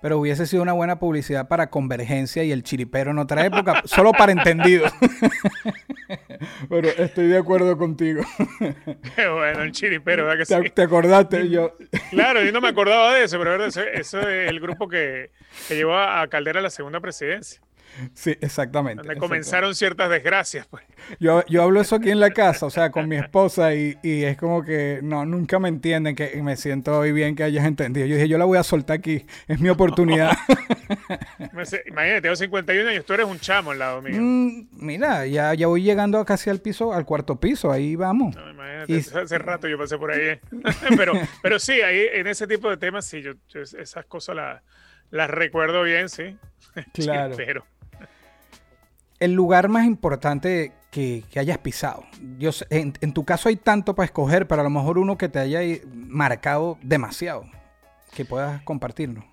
pero 0.02 0.18
hubiese 0.18 0.46
sido 0.46 0.62
una 0.62 0.72
buena 0.72 0.98
publicidad 0.98 1.48
para 1.48 1.68
Convergencia 1.70 2.44
y 2.44 2.52
el 2.52 2.62
chiripero 2.62 3.10
en 3.10 3.18
otra 3.18 3.44
época, 3.44 3.82
solo 3.86 4.12
para 4.12 4.32
entendidos. 4.32 4.92
pero 6.68 6.88
estoy 6.88 7.28
de 7.28 7.38
acuerdo 7.38 7.76
contigo. 7.76 8.22
Qué 9.16 9.28
bueno, 9.28 9.62
el 9.62 9.72
chiripero, 9.72 10.26
¿verdad 10.26 10.44
que 10.46 10.54
¿Te, 10.54 10.62
sí? 10.62 10.70
te 10.70 10.82
acordaste? 10.82 11.48
Yo, 11.48 11.76
Claro, 12.10 12.42
yo 12.42 12.52
no 12.52 12.60
me 12.60 12.68
acordaba 12.68 13.14
de 13.14 13.24
eso, 13.24 13.38
pero 13.38 13.52
¿verdad? 13.52 13.68
Eso, 13.68 13.82
eso 13.82 14.20
es 14.20 14.48
el 14.50 14.60
grupo 14.60 14.88
que, 14.88 15.30
que 15.68 15.76
llevó 15.76 15.96
a 15.96 16.26
Caldera 16.28 16.60
a 16.60 16.62
la 16.62 16.70
segunda 16.70 17.00
presidencia, 17.00 17.60
sí, 18.14 18.36
exactamente. 18.40 19.02
donde 19.02 19.18
comenzaron 19.18 19.74
ciertas 19.74 20.10
desgracias. 20.10 20.66
Pues. 20.66 20.84
Yo, 21.18 21.44
yo 21.46 21.62
hablo 21.62 21.80
eso 21.80 21.96
aquí 21.96 22.10
en 22.10 22.20
la 22.20 22.30
casa, 22.30 22.66
o 22.66 22.70
sea, 22.70 22.90
con 22.90 23.08
mi 23.08 23.16
esposa, 23.16 23.74
y, 23.74 23.98
y 24.02 24.24
es 24.24 24.36
como 24.36 24.62
que 24.64 25.00
no, 25.02 25.24
nunca 25.26 25.58
me 25.58 25.68
entienden, 25.68 26.14
que 26.14 26.32
y 26.34 26.42
me 26.42 26.56
siento 26.56 26.98
hoy 26.98 27.12
bien 27.12 27.34
que 27.36 27.44
hayas 27.44 27.64
entendido. 27.66 28.06
Yo 28.06 28.14
dije, 28.16 28.28
yo 28.28 28.38
la 28.38 28.44
voy 28.44 28.58
a 28.58 28.62
soltar 28.62 28.98
aquí, 28.98 29.24
es 29.48 29.60
mi 29.60 29.68
oportunidad. 29.68 30.32
Imagínate, 31.86 32.20
tengo 32.22 32.36
51 32.36 32.88
años, 32.90 33.04
tú 33.04 33.12
eres 33.14 33.26
un 33.26 33.38
chamo 33.38 33.70
al 33.70 33.78
lado 33.78 34.02
mío. 34.02 34.16
Mm, 34.20 34.68
mira, 34.72 35.26
ya, 35.26 35.54
ya 35.54 35.66
voy 35.66 35.82
llegando 35.82 36.24
casi 36.24 36.50
al 36.50 36.60
piso, 36.60 36.92
al 36.92 37.04
cuarto 37.04 37.38
piso, 37.38 37.70
ahí 37.70 37.96
vamos. 37.96 38.34
No, 38.36 38.50
imagínate, 38.50 38.92
Y- 38.92 38.98
hace 38.98 39.38
rato 39.38 39.68
yo 39.68 39.78
pasé 39.78 39.98
por 39.98 40.10
ahí. 40.12 40.20
¿eh? 40.20 40.40
pero, 40.96 41.12
pero 41.42 41.58
sí, 41.58 41.80
ahí 41.82 42.06
en 42.12 42.26
ese 42.26 42.46
tipo 42.46 42.70
de 42.70 42.76
temas, 42.76 43.04
sí, 43.06 43.22
yo, 43.22 43.32
yo 43.48 43.60
esas 43.62 44.04
cosas 44.06 44.36
la- 44.36 44.62
las 45.10 45.28
recuerdo 45.30 45.82
bien, 45.82 46.08
sí. 46.08 46.36
Claro. 46.94 47.34
pero 47.36 47.64
El 49.20 49.32
lugar 49.34 49.68
más 49.68 49.86
importante 49.86 50.72
que, 50.90 51.24
hayas 51.36 51.58
pisado. 51.58 52.04
Yo 52.38 52.50
en, 52.70 52.92
tu 53.12 53.24
caso 53.24 53.48
hay 53.48 53.56
tanto 53.56 53.94
para 53.94 54.06
escoger, 54.06 54.48
pero 54.48 54.62
a 54.62 54.64
lo 54.64 54.70
mejor 54.70 54.98
uno 54.98 55.16
que 55.16 55.28
te 55.28 55.38
haya 55.38 55.60
marcado 55.86 56.78
demasiado, 56.82 57.44
que 58.14 58.24
puedas 58.24 58.62
compartirnos. 58.62 59.24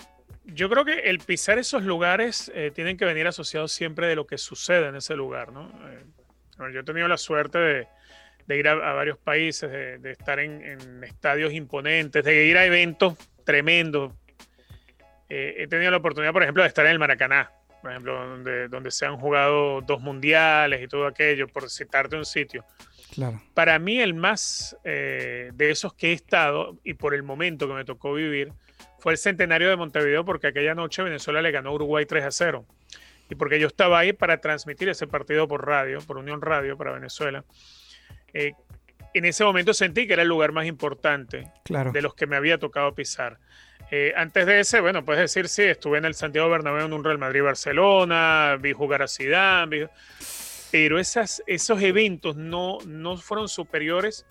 yo 0.46 0.70
creo 0.70 0.86
que 0.86 1.00
el 1.00 1.20
pisar 1.20 1.58
esos 1.58 1.84
lugares 1.84 2.52
eh, 2.54 2.72
tienen 2.74 2.98
que 2.98 3.06
venir 3.06 3.28
asociados 3.28 3.72
siempre 3.72 4.08
de 4.08 4.16
lo 4.16 4.28
que 4.28 4.38
sucede 4.38 4.88
en 4.88 4.96
ese 4.96 5.16
lugar, 5.16 5.52
¿no? 5.52 5.70
Eh, 5.90 6.04
yo 6.74 6.80
he 6.80 6.84
tenido 6.84 7.08
la 7.08 7.18
suerte 7.18 7.58
de, 7.60 8.58
ir 8.58 8.68
a, 8.68 8.76
varios 8.94 9.18
países, 9.18 9.72
de, 9.72 10.12
estar 10.12 10.40
en, 10.40 10.64
en 10.64 11.04
estadios 11.04 11.54
imponentes, 11.54 12.24
de 12.24 12.46
ir 12.46 12.58
a 12.58 12.66
eventos 12.66 13.16
tremendos. 13.48 14.14
Eh, 15.30 15.56
he 15.58 15.68
tenido 15.68 15.90
la 15.92 15.98
oportunidad, 15.98 16.34
por 16.34 16.44
ejemplo, 16.44 16.64
de 16.64 16.70
estar 16.70 16.86
en 16.86 16.92
el 16.92 17.00
Maracaná, 17.00 17.52
por 17.82 17.92
ejemplo, 17.92 18.28
donde, 18.28 18.68
donde 18.68 18.92
se 18.92 19.06
han 19.06 19.18
jugado 19.18 19.82
dos 19.82 20.02
mundiales 20.02 20.82
y 20.82 20.88
todo 20.88 21.06
aquello, 21.08 21.48
por 21.48 21.70
citarte 21.70 22.16
un 22.16 22.26
sitio. 22.26 22.66
Claro. 23.14 23.42
Para 23.54 23.80
mí 23.80 24.00
el 24.00 24.14
más 24.14 24.76
eh, 24.84 25.52
de 25.54 25.72
esos 25.72 25.94
que 25.94 26.10
he 26.10 26.14
estado 26.14 26.78
y 26.84 26.94
por 26.96 27.14
el 27.14 27.24
momento 27.24 27.68
que 27.68 27.74
me 27.74 27.86
tocó 27.86 28.14
vivir 28.14 28.52
fue 29.00 29.14
el 29.14 29.18
centenario 29.18 29.70
de 29.70 29.76
Montevideo 29.76 30.26
porque 30.26 30.48
aquella 30.48 30.76
noche 30.76 31.02
Venezuela 31.04 31.42
le 31.42 31.52
ganó 31.52 31.70
a 31.70 31.74
Uruguay 31.74 32.06
3 32.06 32.26
a 32.26 32.32
0 32.32 32.66
y 33.30 33.36
porque 33.36 33.60
yo 33.60 33.68
estaba 33.68 34.00
ahí 34.00 34.14
para 34.14 34.40
transmitir 34.40 34.90
ese 34.90 35.08
partido 35.08 35.48
por 35.48 35.66
radio, 35.66 36.00
por 36.02 36.18
Unión 36.18 36.42
Radio 36.42 36.78
para 36.78 36.92
Venezuela. 36.94 37.44
Eh, 38.34 38.54
en 39.14 39.26
ese 39.26 39.44
momento 39.44 39.74
sentí 39.74 40.06
que 40.06 40.14
era 40.14 40.22
el 40.22 40.28
lugar 40.30 40.52
más 40.52 40.66
importante 40.66 41.52
Claro. 41.64 41.92
de 41.92 42.02
los 42.02 42.14
que 42.14 42.28
me 42.28 42.36
había 42.36 42.58
tocado 42.58 42.94
pisar. 42.94 43.40
Eh, 43.90 44.14
antes 44.18 44.46
de 44.46 44.60
ese, 44.60 44.82
bueno, 44.82 45.06
puedes 45.06 45.22
decir, 45.22 45.48
sí, 45.48 45.64
estuve 45.64 45.98
en 45.98 46.06
el 46.06 46.14
Santiago 46.14 46.50
Bernabéu 46.50 46.86
en 46.86 46.94
un 46.94 47.04
Real 47.04 47.18
Madrid-Barcelona, 47.18 48.58
vi 48.60 48.74
jugar 48.74 49.02
a 49.02 49.08
Zidane, 49.08 49.68
vi- 49.70 49.88
pero 50.72 51.00
esas, 51.00 51.42
esos 51.48 51.82
eventos 51.82 52.36
no, 52.36 52.80
no 52.86 53.16
fueron 53.18 53.48
superiores 53.48 54.26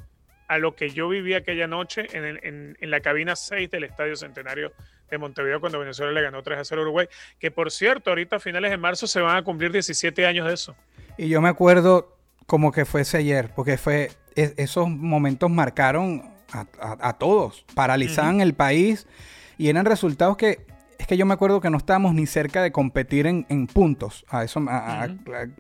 a 0.49 0.59
lo 0.59 0.77
que 0.77 0.91
yo 0.91 1.09
viví 1.09 1.33
aquella 1.35 1.67
noche 1.67 2.07
en, 2.13 2.25
el- 2.25 2.41
en- 2.43 2.77
en 2.81 2.91
la 2.91 3.01
cabina 3.01 3.35
6 3.35 3.71
del 3.71 3.85
Estadio 3.85 4.15
Centenario 4.17 4.73
de 5.11 5.19
Montevideo 5.19 5.59
cuando 5.61 5.79
Venezuela 5.79 6.13
le 6.13 6.21
ganó 6.21 6.43
3 6.43 6.59
a 6.59 6.65
0 6.65 6.83
a 6.83 6.85
Uruguay, 6.85 7.09
que 7.39 7.51
por 7.51 7.71
cierto, 7.73 8.11
ahorita 8.11 8.37
a 8.37 8.41
finales 8.41 8.71
de 8.71 8.77
marzo 8.77 9.07
se 9.07 9.21
van 9.21 9.37
a 9.39 9.43
cumplir 9.43 9.73
17 9.73 10.27
años 10.27 10.47
de 10.47 10.53
eso. 10.55 10.77
Y 11.17 11.29
yo 11.29 11.41
me 11.41 11.49
acuerdo 11.49 12.15
como 12.47 12.71
que 12.73 12.85
fuese 12.85 13.17
ayer, 13.17 13.51
porque 13.57 13.79
fue 13.79 14.11
es- 14.35 14.53
esos 14.59 14.89
momentos 14.91 15.49
marcaron 15.51 16.31
a, 16.53 16.67
a- 16.79 17.09
a 17.09 17.13
todos, 17.19 17.65
paralizaban 17.75 18.41
el 18.43 18.53
país 18.55 19.07
y 19.59 19.69
eran 19.69 19.85
resultados 19.87 20.37
que 20.37 20.67
es 20.99 21.07
que 21.07 21.17
yo 21.19 21.27
me 21.27 21.35
acuerdo 21.35 21.61
que 21.61 21.69
no 21.71 21.77
estábamos 21.77 22.15
ni 22.15 22.27
cerca 22.27 22.63
de 22.63 22.73
competir 22.73 23.27
en, 23.27 23.45
en 23.51 23.67
puntos 23.67 24.25
a 24.29 24.45
eso 24.45 24.65
a- 24.69 25.05
a- 25.05 25.09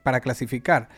para 0.02 0.20
clasificar, 0.20 0.88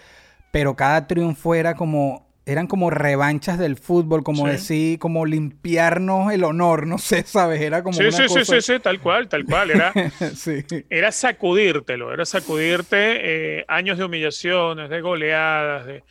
pero 0.52 0.76
cada 0.76 1.06
triunfo 1.06 1.54
era 1.54 1.74
como 1.74 2.26
eran 2.46 2.66
como 2.66 2.88
revanchas 2.88 3.58
del 3.58 3.76
fútbol, 3.76 4.22
como 4.24 4.46
Sí. 4.46 4.52
decir, 4.52 4.98
como 4.98 5.26
limpiarnos 5.26 6.32
el 6.32 6.44
honor, 6.44 6.86
no 6.86 6.96
sé, 6.96 7.22
sabes, 7.24 7.60
era 7.60 7.82
como 7.82 7.98
Sí, 7.98 8.04
una 8.04 8.16
sí, 8.16 8.22
sí, 8.28 8.42
sí, 8.44 8.62
sí, 8.62 8.80
tal 8.80 9.00
cual, 9.00 9.28
tal 9.28 9.44
cual. 9.44 9.70
Era, 9.70 9.92
sí. 10.34 10.64
era 10.88 11.12
sacudírtelo, 11.12 12.10
era 12.10 12.24
sacudirte 12.24 13.58
eh, 13.58 13.64
años 13.68 13.98
de 13.98 14.04
humillaciones, 14.04 14.88
de 14.88 15.00
goleadas, 15.02 15.84
de 15.84 16.04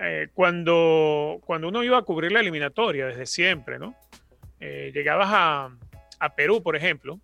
eh, 0.00 0.28
cuando, 0.34 1.40
cuando 1.44 1.66
uno 1.66 1.82
iba 1.82 1.98
a 1.98 2.02
cubrir 2.02 2.30
la 2.30 2.38
eliminatoria 2.40 3.06
desde 3.06 3.26
siempre, 3.26 3.80
¿no? 3.80 3.94
Eh, 4.60 4.92
llegabas 4.94 5.28
a, 5.32 5.70
a 6.20 6.34
Perú, 6.34 6.62
por 6.62 6.76
ejemplo, 6.76 7.18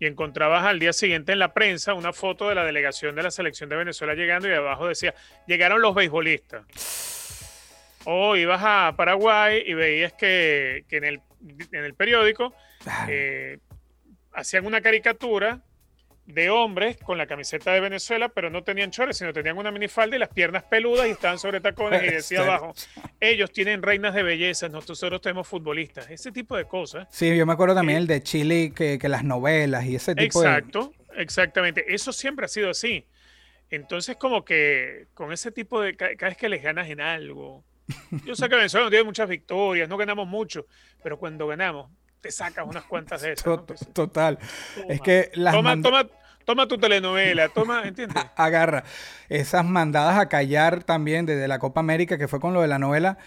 y 0.00 0.06
encontrabas 0.06 0.64
al 0.64 0.78
día 0.78 0.92
siguiente 0.92 1.32
en 1.32 1.38
la 1.38 1.52
prensa 1.52 1.94
una 1.94 2.12
foto 2.12 2.48
de 2.48 2.54
la 2.54 2.64
delegación 2.64 3.14
de 3.14 3.22
la 3.22 3.30
selección 3.30 3.68
de 3.68 3.76
Venezuela 3.76 4.14
llegando 4.14 4.48
y 4.48 4.52
abajo 4.52 4.88
decía, 4.88 5.14
llegaron 5.46 5.80
los 5.80 5.94
beisbolistas. 5.94 6.64
O 8.04 8.36
ibas 8.36 8.62
a 8.64 8.94
Paraguay 8.96 9.62
y 9.66 9.74
veías 9.74 10.12
que, 10.14 10.84
que 10.88 10.96
en, 10.96 11.04
el, 11.04 11.20
en 11.72 11.84
el 11.84 11.94
periódico 11.94 12.54
eh, 13.08 13.58
hacían 14.32 14.66
una 14.66 14.80
caricatura 14.80 15.60
de 16.28 16.50
hombres 16.50 16.98
con 16.98 17.16
la 17.16 17.26
camiseta 17.26 17.72
de 17.72 17.80
Venezuela, 17.80 18.28
pero 18.28 18.50
no 18.50 18.62
tenían 18.62 18.90
chores, 18.90 19.16
sino 19.16 19.32
tenían 19.32 19.56
una 19.56 19.70
minifalda 19.72 20.14
y 20.14 20.18
las 20.18 20.28
piernas 20.28 20.62
peludas 20.62 21.06
y 21.06 21.10
estaban 21.10 21.38
sobre 21.38 21.58
tacones 21.60 22.02
y 22.02 22.06
decía 22.10 22.42
abajo, 22.42 22.74
ellos 23.18 23.50
tienen 23.50 23.80
reinas 23.82 24.14
de 24.14 24.22
belleza, 24.22 24.68
nosotros 24.68 25.22
tenemos 25.22 25.48
futbolistas, 25.48 26.10
ese 26.10 26.30
tipo 26.30 26.54
de 26.54 26.66
cosas. 26.66 27.08
Sí, 27.10 27.34
yo 27.34 27.46
me 27.46 27.54
acuerdo 27.54 27.74
también 27.74 27.96
Eh, 27.96 28.00
el 28.02 28.06
de 28.06 28.22
Chile, 28.22 28.72
que, 28.76 28.98
que 28.98 29.08
las 29.08 29.24
novelas 29.24 29.86
y 29.86 29.94
ese 29.96 30.14
tipo 30.14 30.42
de... 30.42 30.48
Exacto, 30.48 30.92
exactamente, 31.16 31.94
eso 31.94 32.12
siempre 32.12 32.44
ha 32.44 32.48
sido 32.48 32.68
así. 32.70 33.06
Entonces 33.70 34.16
como 34.16 34.44
que 34.44 35.06
con 35.14 35.32
ese 35.32 35.50
tipo 35.50 35.80
de, 35.80 35.96
ca- 35.96 36.14
cada 36.14 36.28
vez 36.28 36.36
que 36.36 36.50
les 36.50 36.62
ganas 36.62 36.90
en 36.90 37.00
algo, 37.00 37.64
yo 38.26 38.34
sé 38.34 38.50
que 38.50 38.54
Venezuela 38.56 38.84
no 38.84 38.90
tiene 38.90 39.04
muchas 39.04 39.28
victorias, 39.30 39.88
no 39.88 39.96
ganamos 39.96 40.28
mucho, 40.28 40.66
pero 41.02 41.18
cuando 41.18 41.46
ganamos, 41.46 41.90
te 42.20 42.30
sacas 42.30 42.66
unas 42.66 42.84
cuantas 42.84 43.22
de 43.22 43.32
esas. 43.32 43.44
Total. 43.92 44.38
Es 44.88 45.00
que 45.00 45.30
las 45.34 45.54
toma, 45.54 45.70
manda- 45.70 45.88
toma, 45.90 46.06
toma 46.44 46.66
tu 46.68 46.78
telenovela, 46.78 47.48
toma, 47.48 47.82
¿entiendes? 47.86 48.24
agarra 48.36 48.84
esas 49.28 49.64
mandadas 49.64 50.18
a 50.18 50.28
callar 50.28 50.82
también 50.84 51.26
desde 51.26 51.46
la 51.48 51.58
Copa 51.58 51.80
América 51.80 52.18
que 52.18 52.28
fue 52.28 52.40
con 52.40 52.54
lo 52.54 52.60
de 52.62 52.68
la 52.68 52.78
novela. 52.78 53.18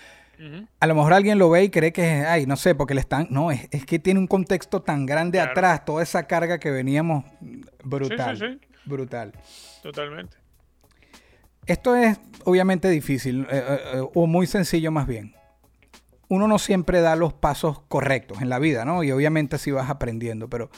A 0.79 0.87
lo 0.87 0.95
mejor 0.95 1.13
alguien 1.13 1.37
lo 1.37 1.51
ve 1.51 1.65
y 1.65 1.69
cree 1.69 1.93
que, 1.93 2.03
ay, 2.25 2.47
no 2.47 2.55
sé, 2.55 2.73
porque 2.73 2.95
le 2.95 3.01
están... 3.01 3.27
No, 3.29 3.51
es, 3.51 3.67
es 3.69 3.85
que 3.85 3.99
tiene 3.99 4.19
un 4.19 4.25
contexto 4.25 4.81
tan 4.81 5.05
grande 5.05 5.37
Claro. 5.37 5.51
atrás, 5.51 5.85
toda 5.85 6.01
esa 6.01 6.25
carga 6.25 6.57
que 6.57 6.71
veníamos 6.71 7.25
brutal. 7.83 8.35
Sí, 8.37 8.43
sí, 8.47 8.59
sí. 8.59 8.67
Brutal. 8.85 9.33
Totalmente. 9.83 10.37
Esto 11.67 11.95
es 11.95 12.19
obviamente 12.43 12.89
difícil, 12.89 13.41
eh, 13.51 13.63
eh, 13.69 13.79
eh, 13.97 14.01
o 14.15 14.25
muy 14.25 14.47
sencillo 14.47 14.91
más 14.91 15.05
bien. 15.05 15.35
Uno 16.31 16.47
no 16.47 16.59
siempre 16.59 17.01
da 17.01 17.17
los 17.17 17.33
pasos 17.33 17.81
correctos 17.89 18.41
en 18.41 18.47
la 18.47 18.57
vida, 18.57 18.85
¿no? 18.85 19.03
Y 19.03 19.11
obviamente 19.11 19.57
así 19.57 19.69
vas 19.69 19.89
aprendiendo, 19.89 20.47
pero 20.47 20.69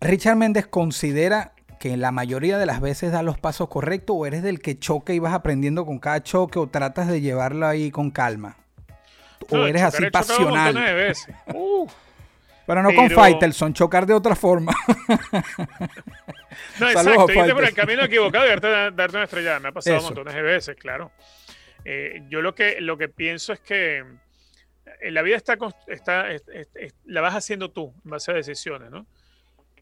Richard 0.00 0.34
Méndez 0.34 0.66
considera 0.66 1.52
que 1.78 1.96
la 1.96 2.10
mayoría 2.10 2.58
de 2.58 2.66
las 2.66 2.80
veces 2.80 3.12
da 3.12 3.22
los 3.22 3.38
pasos 3.38 3.68
correctos 3.68 4.16
o 4.18 4.26
eres 4.26 4.42
del 4.42 4.60
que 4.60 4.80
choca 4.80 5.12
y 5.12 5.20
vas 5.20 5.32
aprendiendo 5.32 5.86
con 5.86 6.00
cada 6.00 6.24
choque 6.24 6.58
o 6.58 6.66
tratas 6.66 7.06
de 7.06 7.20
llevarlo 7.20 7.68
ahí 7.68 7.92
con 7.92 8.10
calma. 8.10 8.56
O 9.48 9.58
eres 9.64 9.82
así 9.82 10.02
he 10.02 10.10
pasional. 10.10 10.74
de 10.74 10.92
veces. 10.92 11.32
Uh. 11.54 11.86
Pero 12.66 12.82
no 12.82 12.92
con 12.96 13.06
pero- 13.06 13.20
Faitelson, 13.20 13.74
chocar 13.74 14.06
de 14.06 14.14
otra 14.14 14.34
forma. 14.34 14.74
No, 16.80 16.88
exacto, 16.90 17.32
irte 17.32 17.54
por 17.54 17.64
el 17.64 17.74
camino 17.74 18.02
equivocado 18.02 18.44
y 18.44 18.48
darte, 18.48 18.68
darte 18.68 19.16
una 19.16 19.24
estrellada. 19.24 19.60
Me 19.60 19.68
ha 19.68 19.72
pasado 19.72 19.98
Eso. 19.98 20.06
montones 20.06 20.34
de 20.34 20.42
veces, 20.42 20.76
claro. 20.76 21.12
Eh, 21.88 22.22
yo 22.28 22.42
lo 22.42 22.52
que, 22.54 22.80
lo 22.80 22.98
que 22.98 23.08
pienso 23.08 23.52
es 23.52 23.60
que 23.60 23.98
eh, 25.00 25.10
la 25.12 25.22
vida 25.22 25.36
está, 25.36 25.56
está 25.86 26.32
es- 26.32 26.42
es- 26.52 26.68
es- 26.74 26.94
la 27.04 27.20
vas 27.20 27.34
haciendo 27.34 27.70
tú 27.70 27.94
en 28.04 28.10
base 28.10 28.32
a 28.32 28.34
decisiones, 28.34 28.90
¿no? 28.90 29.06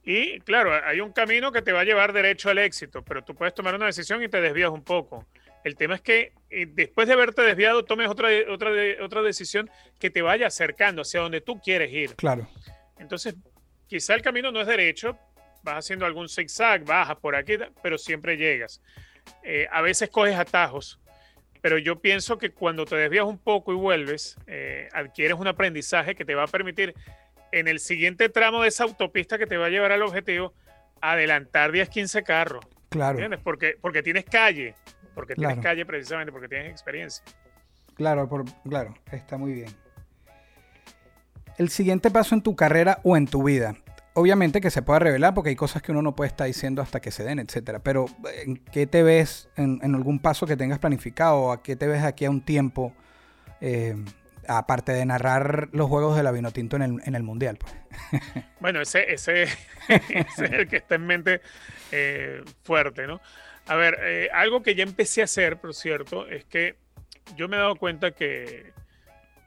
Y 0.04 0.38
claro, 0.40 0.74
hay 0.84 1.00
un 1.00 1.12
camino 1.12 1.50
que 1.50 1.62
te 1.62 1.72
va 1.72 1.80
a 1.80 1.84
llevar 1.84 2.12
derecho 2.12 2.50
al 2.50 2.58
éxito, 2.58 3.02
pero 3.02 3.24
tú 3.24 3.34
puedes 3.34 3.54
tomar 3.54 3.74
una 3.74 3.86
decisión 3.86 4.22
y 4.22 4.28
te 4.28 4.40
desvías 4.42 4.68
un 4.70 4.84
poco. 4.84 5.26
El 5.64 5.76
tema 5.76 5.94
es 5.94 6.02
que 6.02 6.32
eh, 6.50 6.66
después 6.68 7.06
de 7.08 7.14
haberte 7.14 7.40
desviado, 7.40 7.86
tomes 7.86 8.08
otra, 8.10 8.28
otra, 8.50 8.70
otra 9.00 9.22
decisión 9.22 9.70
que 9.98 10.10
te 10.10 10.20
vaya 10.20 10.46
acercando 10.48 11.00
hacia 11.00 11.20
donde 11.20 11.40
tú 11.40 11.58
quieres 11.58 11.90
ir. 11.90 12.14
claro. 12.16 12.46
Entonces, 12.98 13.34
quizá 13.88 14.14
el 14.14 14.20
camino 14.20 14.52
no 14.52 14.60
es 14.60 14.66
derecho, 14.66 15.18
vas 15.62 15.76
haciendo 15.78 16.04
algún 16.04 16.28
zigzag, 16.28 16.84
bajas 16.84 17.16
por 17.16 17.34
aquí, 17.34 17.56
pero 17.82 17.96
siempre 17.96 18.36
llegas. 18.36 18.82
Eh, 19.42 19.66
a 19.72 19.80
veces 19.80 20.10
coges 20.10 20.36
atajos, 20.36 21.00
pero 21.64 21.78
yo 21.78 21.98
pienso 21.98 22.36
que 22.36 22.50
cuando 22.50 22.84
te 22.84 22.94
desvías 22.94 23.24
un 23.24 23.38
poco 23.38 23.72
y 23.72 23.74
vuelves, 23.74 24.36
eh, 24.46 24.90
adquieres 24.92 25.38
un 25.38 25.46
aprendizaje 25.46 26.14
que 26.14 26.22
te 26.26 26.34
va 26.34 26.42
a 26.42 26.46
permitir 26.46 26.94
en 27.52 27.68
el 27.68 27.80
siguiente 27.80 28.28
tramo 28.28 28.60
de 28.60 28.68
esa 28.68 28.84
autopista 28.84 29.38
que 29.38 29.46
te 29.46 29.56
va 29.56 29.64
a 29.64 29.68
llevar 29.70 29.90
al 29.90 30.02
objetivo, 30.02 30.52
adelantar 31.00 31.72
10, 31.72 31.88
15 31.88 32.22
carros. 32.22 32.66
Claro. 32.90 33.12
¿Entiendes? 33.12 33.40
Porque, 33.42 33.78
porque 33.80 34.02
tienes 34.02 34.26
calle, 34.26 34.74
porque 35.14 35.36
tienes 35.36 35.54
Claro. 35.54 35.62
calle 35.62 35.86
precisamente, 35.86 36.30
porque 36.32 36.48
tienes 36.48 36.70
experiencia. 36.70 37.24
Claro, 37.94 38.28
por- 38.28 38.44
claro, 38.68 38.92
está 39.10 39.38
muy 39.38 39.54
bien. 39.54 39.70
El 41.56 41.70
siguiente 41.70 42.10
paso 42.10 42.34
en 42.34 42.42
tu 42.42 42.54
carrera 42.54 42.98
o 43.04 43.16
en 43.16 43.26
tu 43.26 43.42
vida. 43.42 43.74
Obviamente 44.14 44.60
que 44.60 44.70
se 44.70 44.82
puede 44.82 45.00
revelar 45.00 45.34
porque 45.34 45.50
hay 45.50 45.56
cosas 45.56 45.82
que 45.82 45.92
uno 45.92 46.00
no 46.00 46.14
puede 46.14 46.28
estar 46.28 46.46
diciendo 46.46 46.80
hasta 46.82 47.00
que 47.00 47.10
se 47.10 47.24
den, 47.24 47.40
etcétera. 47.40 47.80
Pero 47.80 48.06
¿en 48.44 48.56
qué 48.56 48.86
te 48.86 49.02
ves 49.02 49.48
en, 49.56 49.80
algún 49.94 50.20
paso 50.20 50.46
que 50.46 50.56
tengas 50.56 50.78
planificado? 50.78 51.36
¿O 51.36 51.52
¿A 51.52 51.62
qué 51.62 51.76
te 51.76 51.86
ves 51.86 52.02
aquí 52.04 52.24
a 52.24 52.30
un 52.30 52.40
tiempo? 52.40 52.94
eh, 53.64 53.96
aparte 54.46 54.92
de 54.92 55.06
narrar 55.06 55.70
los 55.72 55.88
juegos 55.88 56.18
de 56.18 56.22
la 56.22 56.30
Vinotinto 56.30 56.76
en 56.76 56.82
el, 56.82 57.00
en 57.06 57.14
el 57.14 57.22
Mundial. 57.22 57.56
Pues. 57.56 57.72
Bueno, 58.60 58.82
ese, 58.82 59.12
ese, 59.12 59.44
es 59.44 60.38
el 60.38 60.68
que 60.68 60.76
está 60.76 60.96
en 60.96 61.06
mente 61.06 61.40
eh, 61.90 62.42
fuerte, 62.62 63.06
¿no? 63.06 63.20
A 63.66 63.76
ver, 63.76 63.98
eh, 64.02 64.28
algo 64.34 64.62
que 64.62 64.74
ya 64.74 64.82
empecé 64.82 65.22
a 65.22 65.24
hacer, 65.24 65.56
por 65.56 65.74
cierto, 65.74 66.26
es 66.28 66.44
que 66.44 66.76
yo 67.36 67.48
me 67.48 67.56
he 67.56 67.60
dado 67.60 67.76
cuenta 67.76 68.10
que 68.10 68.73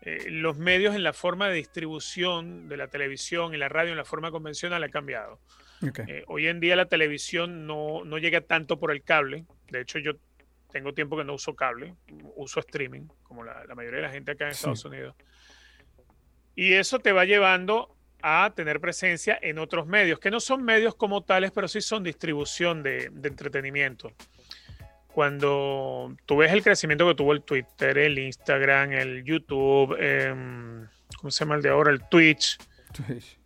eh, 0.10 0.30
los 0.30 0.58
medios 0.58 0.96
en 0.96 1.04
la 1.04 1.12
forma 1.12 1.50
de 1.50 1.56
distribución 1.56 2.70
de 2.70 2.78
la 2.78 2.88
televisión 2.88 3.54
y 3.54 3.58
la 3.58 3.68
radio 3.68 3.92
en 3.92 3.98
la 3.98 4.06
forma 4.06 4.32
convencional 4.32 4.82
ha 4.82 4.90
cambiado. 4.90 5.42
Eh, 6.08 6.24
hoy 6.28 6.48
en 6.48 6.62
día 6.62 6.78
la 6.78 6.86
televisión 6.86 7.68
no, 7.68 8.06
no 8.06 8.18
llega 8.18 8.40
tanto 8.40 8.80
por 8.80 8.92
el 8.92 9.04
cable. 9.04 9.46
De 9.70 9.82
hecho, 9.82 10.00
yo 10.00 10.14
tengo 10.72 10.94
tiempo 10.94 11.18
que 11.18 11.26
no 11.26 11.34
uso 11.34 11.56
cable, 11.56 11.94
uso 12.38 12.62
streaming, 12.62 13.08
como 13.24 13.44
la, 13.44 13.66
la 13.66 13.76
mayoría 13.76 13.98
de 13.98 14.08
la 14.08 14.12
gente 14.12 14.32
acá 14.32 14.46
en 14.48 14.54
Sí. 14.54 14.60
Estados 14.60 14.86
Unidos. 14.86 15.16
Y 16.56 16.74
eso 16.74 17.00
te 17.00 17.12
va 17.12 17.26
llevando 17.26 17.94
a 18.22 18.54
tener 18.56 18.80
presencia 18.80 19.38
en 19.42 19.60
otros 19.60 19.88
medios, 19.88 20.20
que 20.20 20.32
no 20.32 20.40
son 20.40 20.64
medios 20.64 20.96
como 20.96 21.24
tales, 21.24 21.52
pero 21.52 21.68
sí 21.68 21.82
son 21.82 22.02
distribución 22.04 22.82
de, 22.82 23.10
de 23.12 23.30
entretenimiento. 23.30 24.14
Cuando 25.18 26.16
tú 26.28 26.38
ves 26.38 26.52
el 26.52 26.62
crecimiento 26.62 27.08
que 27.08 27.16
tuvo 27.16 27.34
el 27.34 27.42
Twitter, 27.42 27.98
el 27.98 28.20
Instagram, 28.20 28.92
el 28.92 29.24
YouTube, 29.24 29.98
em, 30.00 30.88
¿cómo 31.18 31.32
se 31.32 31.44
llama 31.44 31.56
el 31.56 31.64
de 31.64 31.70
ahora? 31.70 31.90
El 31.90 32.08
Twitch. 32.08 32.60
Twitch. 32.94 33.40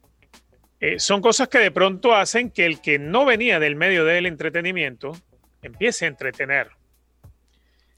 Eh, 0.82 1.00
son 1.00 1.22
cosas 1.22 1.48
que 1.48 1.60
de 1.60 1.72
pronto 1.72 2.14
hacen 2.14 2.52
que 2.52 2.66
el 2.66 2.82
que 2.82 3.00
no 3.00 3.24
venía 3.24 3.58
del 3.58 3.78
medio 3.78 4.04
del 4.04 4.26
entretenimiento 4.26 5.14
empiece 5.62 6.04
a 6.04 6.10
entretener. 6.10 6.72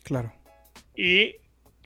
Claro. 0.04 0.32
Y 0.96 1.38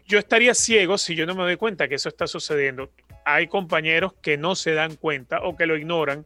yo 0.08 0.20
estaría 0.20 0.56
ciego 0.56 0.98
si 0.98 1.16
yo 1.16 1.26
no 1.26 1.36
me 1.36 1.44
doy 1.44 1.56
cuenta 1.56 1.88
que 1.88 1.96
eso 1.96 2.10
está 2.10 2.28
sucediendo. 2.28 2.92
Hay 3.24 3.48
compañeros 3.48 4.12
que 4.22 4.36
no 4.38 4.56
se 4.56 4.74
dan 4.74 4.98
cuenta 4.98 5.40
o 5.42 5.56
que 5.56 5.66
lo 5.66 5.78
ignoran. 5.78 6.26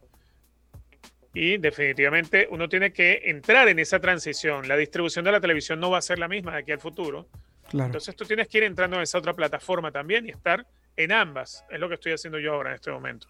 Y 1.34 1.58
definitivamente 1.58 2.48
uno 2.52 2.68
tiene 2.68 2.92
que 2.92 3.22
entrar 3.26 3.68
en 3.70 3.80
esa 3.80 4.00
transición. 4.00 4.68
La 4.68 4.76
distribución 4.76 5.24
de 5.24 5.32
la 5.32 5.40
televisión 5.40 5.80
no 5.80 5.90
va 5.90 6.00
a 6.00 6.02
ser 6.02 6.20
la 6.20 6.28
misma 6.28 6.54
de 6.54 6.60
aquí 6.60 6.72
al 6.72 6.80
futuro. 6.80 7.28
Claro. 7.70 7.86
Entonces 7.86 8.16
tú 8.16 8.26
tienes 8.26 8.50
que 8.50 8.58
ir 8.58 8.66
entrando 8.66 8.98
en 8.98 9.04
esa 9.04 9.18
otra 9.18 9.34
plataforma 9.34 9.92
también 9.92 10.26
y 10.28 10.32
estar 10.32 10.66
en 10.98 11.12
ambas. 11.12 11.66
Es 11.70 11.80
lo 11.80 11.88
que 11.88 11.96
estoy 11.96 12.12
haciendo 12.12 12.40
yo 12.40 12.54
ahora 12.54 12.72
en 12.72 12.76
este 12.76 12.92
momento. 12.92 13.28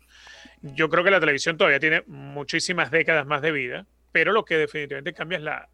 Yo 0.62 0.90
creo 0.90 1.04
que 1.04 1.12
la 1.12 1.20
televisión 1.20 1.58
todavía 1.58 1.80
tiene 1.80 2.04
muchísimas 2.08 2.90
décadas 2.90 3.26
más 3.26 3.42
de 3.42 3.52
vida, 3.52 3.86
pero 4.12 4.32
lo 4.32 4.46
que 4.46 4.58
definitivamente 4.58 5.14
cambia 5.14 5.38
es 5.38 5.44
la 5.44 5.70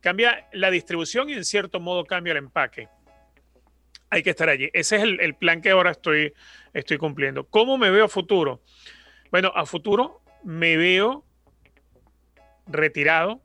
cambia 0.00 0.48
la 0.52 0.70
distribución 0.70 1.30
y 1.30 1.32
en 1.32 1.46
cierto 1.46 1.80
modo 1.80 2.04
cambia 2.04 2.32
el 2.32 2.36
empaque. 2.36 2.88
Hay 4.10 4.22
que 4.22 4.30
estar 4.30 4.50
allí. 4.50 4.68
Ese 4.74 4.96
es 4.96 5.02
el, 5.02 5.18
el 5.20 5.34
plan 5.34 5.62
que 5.62 5.70
ahora 5.70 5.92
estoy, 5.92 6.34
estoy 6.74 6.98
cumpliendo. 6.98 7.46
¿Cómo 7.46 7.78
me 7.78 7.90
veo 7.90 8.04
a 8.04 8.08
futuro? 8.08 8.60
Bueno, 9.30 9.50
a 9.54 9.64
futuro 9.64 10.23
me 10.44 10.76
veo 10.76 11.24
retirado, 12.66 13.40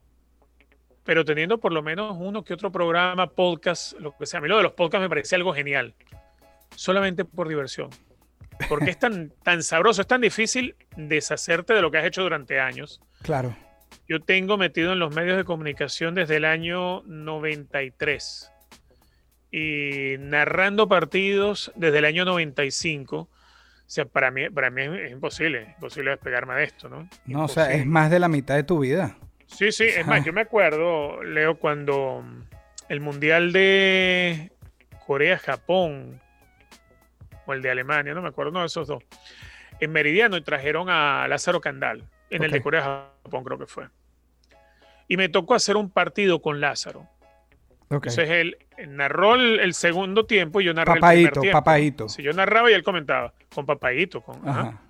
pero 1.03 1.25
teniendo 1.25 1.59
por 1.59 1.71
lo 1.71 1.81
menos 1.81 2.15
uno 2.19 2.43
que 2.43 2.53
otro 2.53 2.71
programa, 2.71 3.27
podcast, 3.27 3.93
lo 3.99 4.15
que 4.17 4.25
sea. 4.25 4.39
A 4.39 4.41
mí 4.41 4.47
lo 4.47 4.57
de 4.57 4.63
los 4.63 4.73
podcasts 4.73 5.01
me 5.01 5.09
parece 5.09 5.35
algo 5.35 5.53
genial, 5.53 5.95
solamente 6.75 7.25
por 7.25 7.47
diversión. 7.47 7.89
Porque 8.67 8.91
es 8.91 8.99
tan, 8.99 9.31
tan 9.43 9.63
sabroso, 9.63 10.01
es 10.01 10.07
tan 10.07 10.21
difícil 10.21 10.75
deshacerte 10.95 11.73
de 11.73 11.81
lo 11.81 11.91
que 11.91 11.97
has 11.97 12.05
hecho 12.05 12.21
durante 12.21 12.59
años. 12.59 13.01
Claro. 13.21 13.55
Yo 14.07 14.19
tengo 14.21 14.57
metido 14.57 14.93
en 14.93 14.99
los 14.99 15.15
medios 15.15 15.38
de 15.38 15.43
comunicación 15.43 16.15
desde 16.15 16.38
el 16.38 16.45
año 16.45 17.03
93 17.05 18.51
y 19.51 20.15
narrando 20.19 20.88
partidos 20.88 21.71
desde 21.75 21.99
el 21.99 22.05
año 22.05 22.25
95. 22.25 23.29
O 23.89 23.91
sea, 23.91 24.06
para 24.06 24.30
mí, 24.30 24.47
para 24.52 24.69
mí 24.69 24.84
es, 24.84 24.91
es 25.06 25.12
imposible, 25.13 25.73
imposible 25.75 26.12
despegarme 26.12 26.54
de 26.54 26.63
esto, 26.63 26.89
¿no? 26.89 27.10
No, 27.25 27.45
o 27.45 27.47
sea, 27.47 27.63
es 27.63 27.69
Imposible. 27.69 27.91
más 27.91 28.12
de 28.12 28.19
la 28.19 28.28
mitad 28.28 28.54
de 28.56 28.62
tu 28.62 28.78
vida. 28.78 29.17
Sí, 29.47 29.71
sí, 29.71 29.86
es 29.86 30.06
más, 30.06 30.23
yo 30.23 30.32
me 30.32 30.41
acuerdo, 30.41 31.23
Leo, 31.23 31.56
cuando 31.58 32.23
el 32.88 32.99
Mundial 33.02 33.52
de 33.52 34.52
Corea-Japón 35.08 36.21
o 37.47 37.54
el 37.54 37.63
de 37.63 37.71
Alemania, 37.71 38.13
no 38.13 38.21
me 38.21 38.28
acuerdo, 38.30 38.52
no 38.52 38.60
de 38.60 38.67
esos 38.67 38.88
dos, 38.88 39.04
en 39.80 39.91
Meridiano 39.91 40.38
y 40.38 40.41
trajeron 40.41 40.88
a 40.91 41.28
Lázaro 41.28 41.60
Candal, 41.60 42.04
en 42.30 42.43
el 42.43 42.52
de. 42.52 42.62
Corea-Japón 42.62 43.43
creo 43.43 43.58
que 43.58 43.65
fue. 43.65 43.88
Y 45.08 45.17
me 45.17 45.30
tocó 45.30 45.56
hacer 45.56 45.78
un 45.78 45.89
partido 45.89 46.43
con 46.43 46.62
Lázaro. 46.62 47.08
Ok. 47.88 48.06
Entonces 48.06 48.30
él 48.30 48.58
narró 48.88 49.34
el, 49.34 49.60
el 49.62 49.73
segundo 49.73 50.28
tiempo 50.28 50.62
y 50.62 50.65
yo 50.65 50.75
narré 50.75 50.93
el 50.93 50.99
Papaíto, 50.99 51.30
primer 51.32 51.41
tiempo. 51.41 51.58
papaíto. 51.58 52.08
Sí, 52.08 52.21
yo 52.21 52.34
narraba 52.34 52.69
y 52.69 52.75
él 52.75 52.84
comentaba, 52.84 53.34
con 53.53 53.65
Papaíto, 53.65 54.21
con... 54.21 54.47
ajá. 54.47 54.81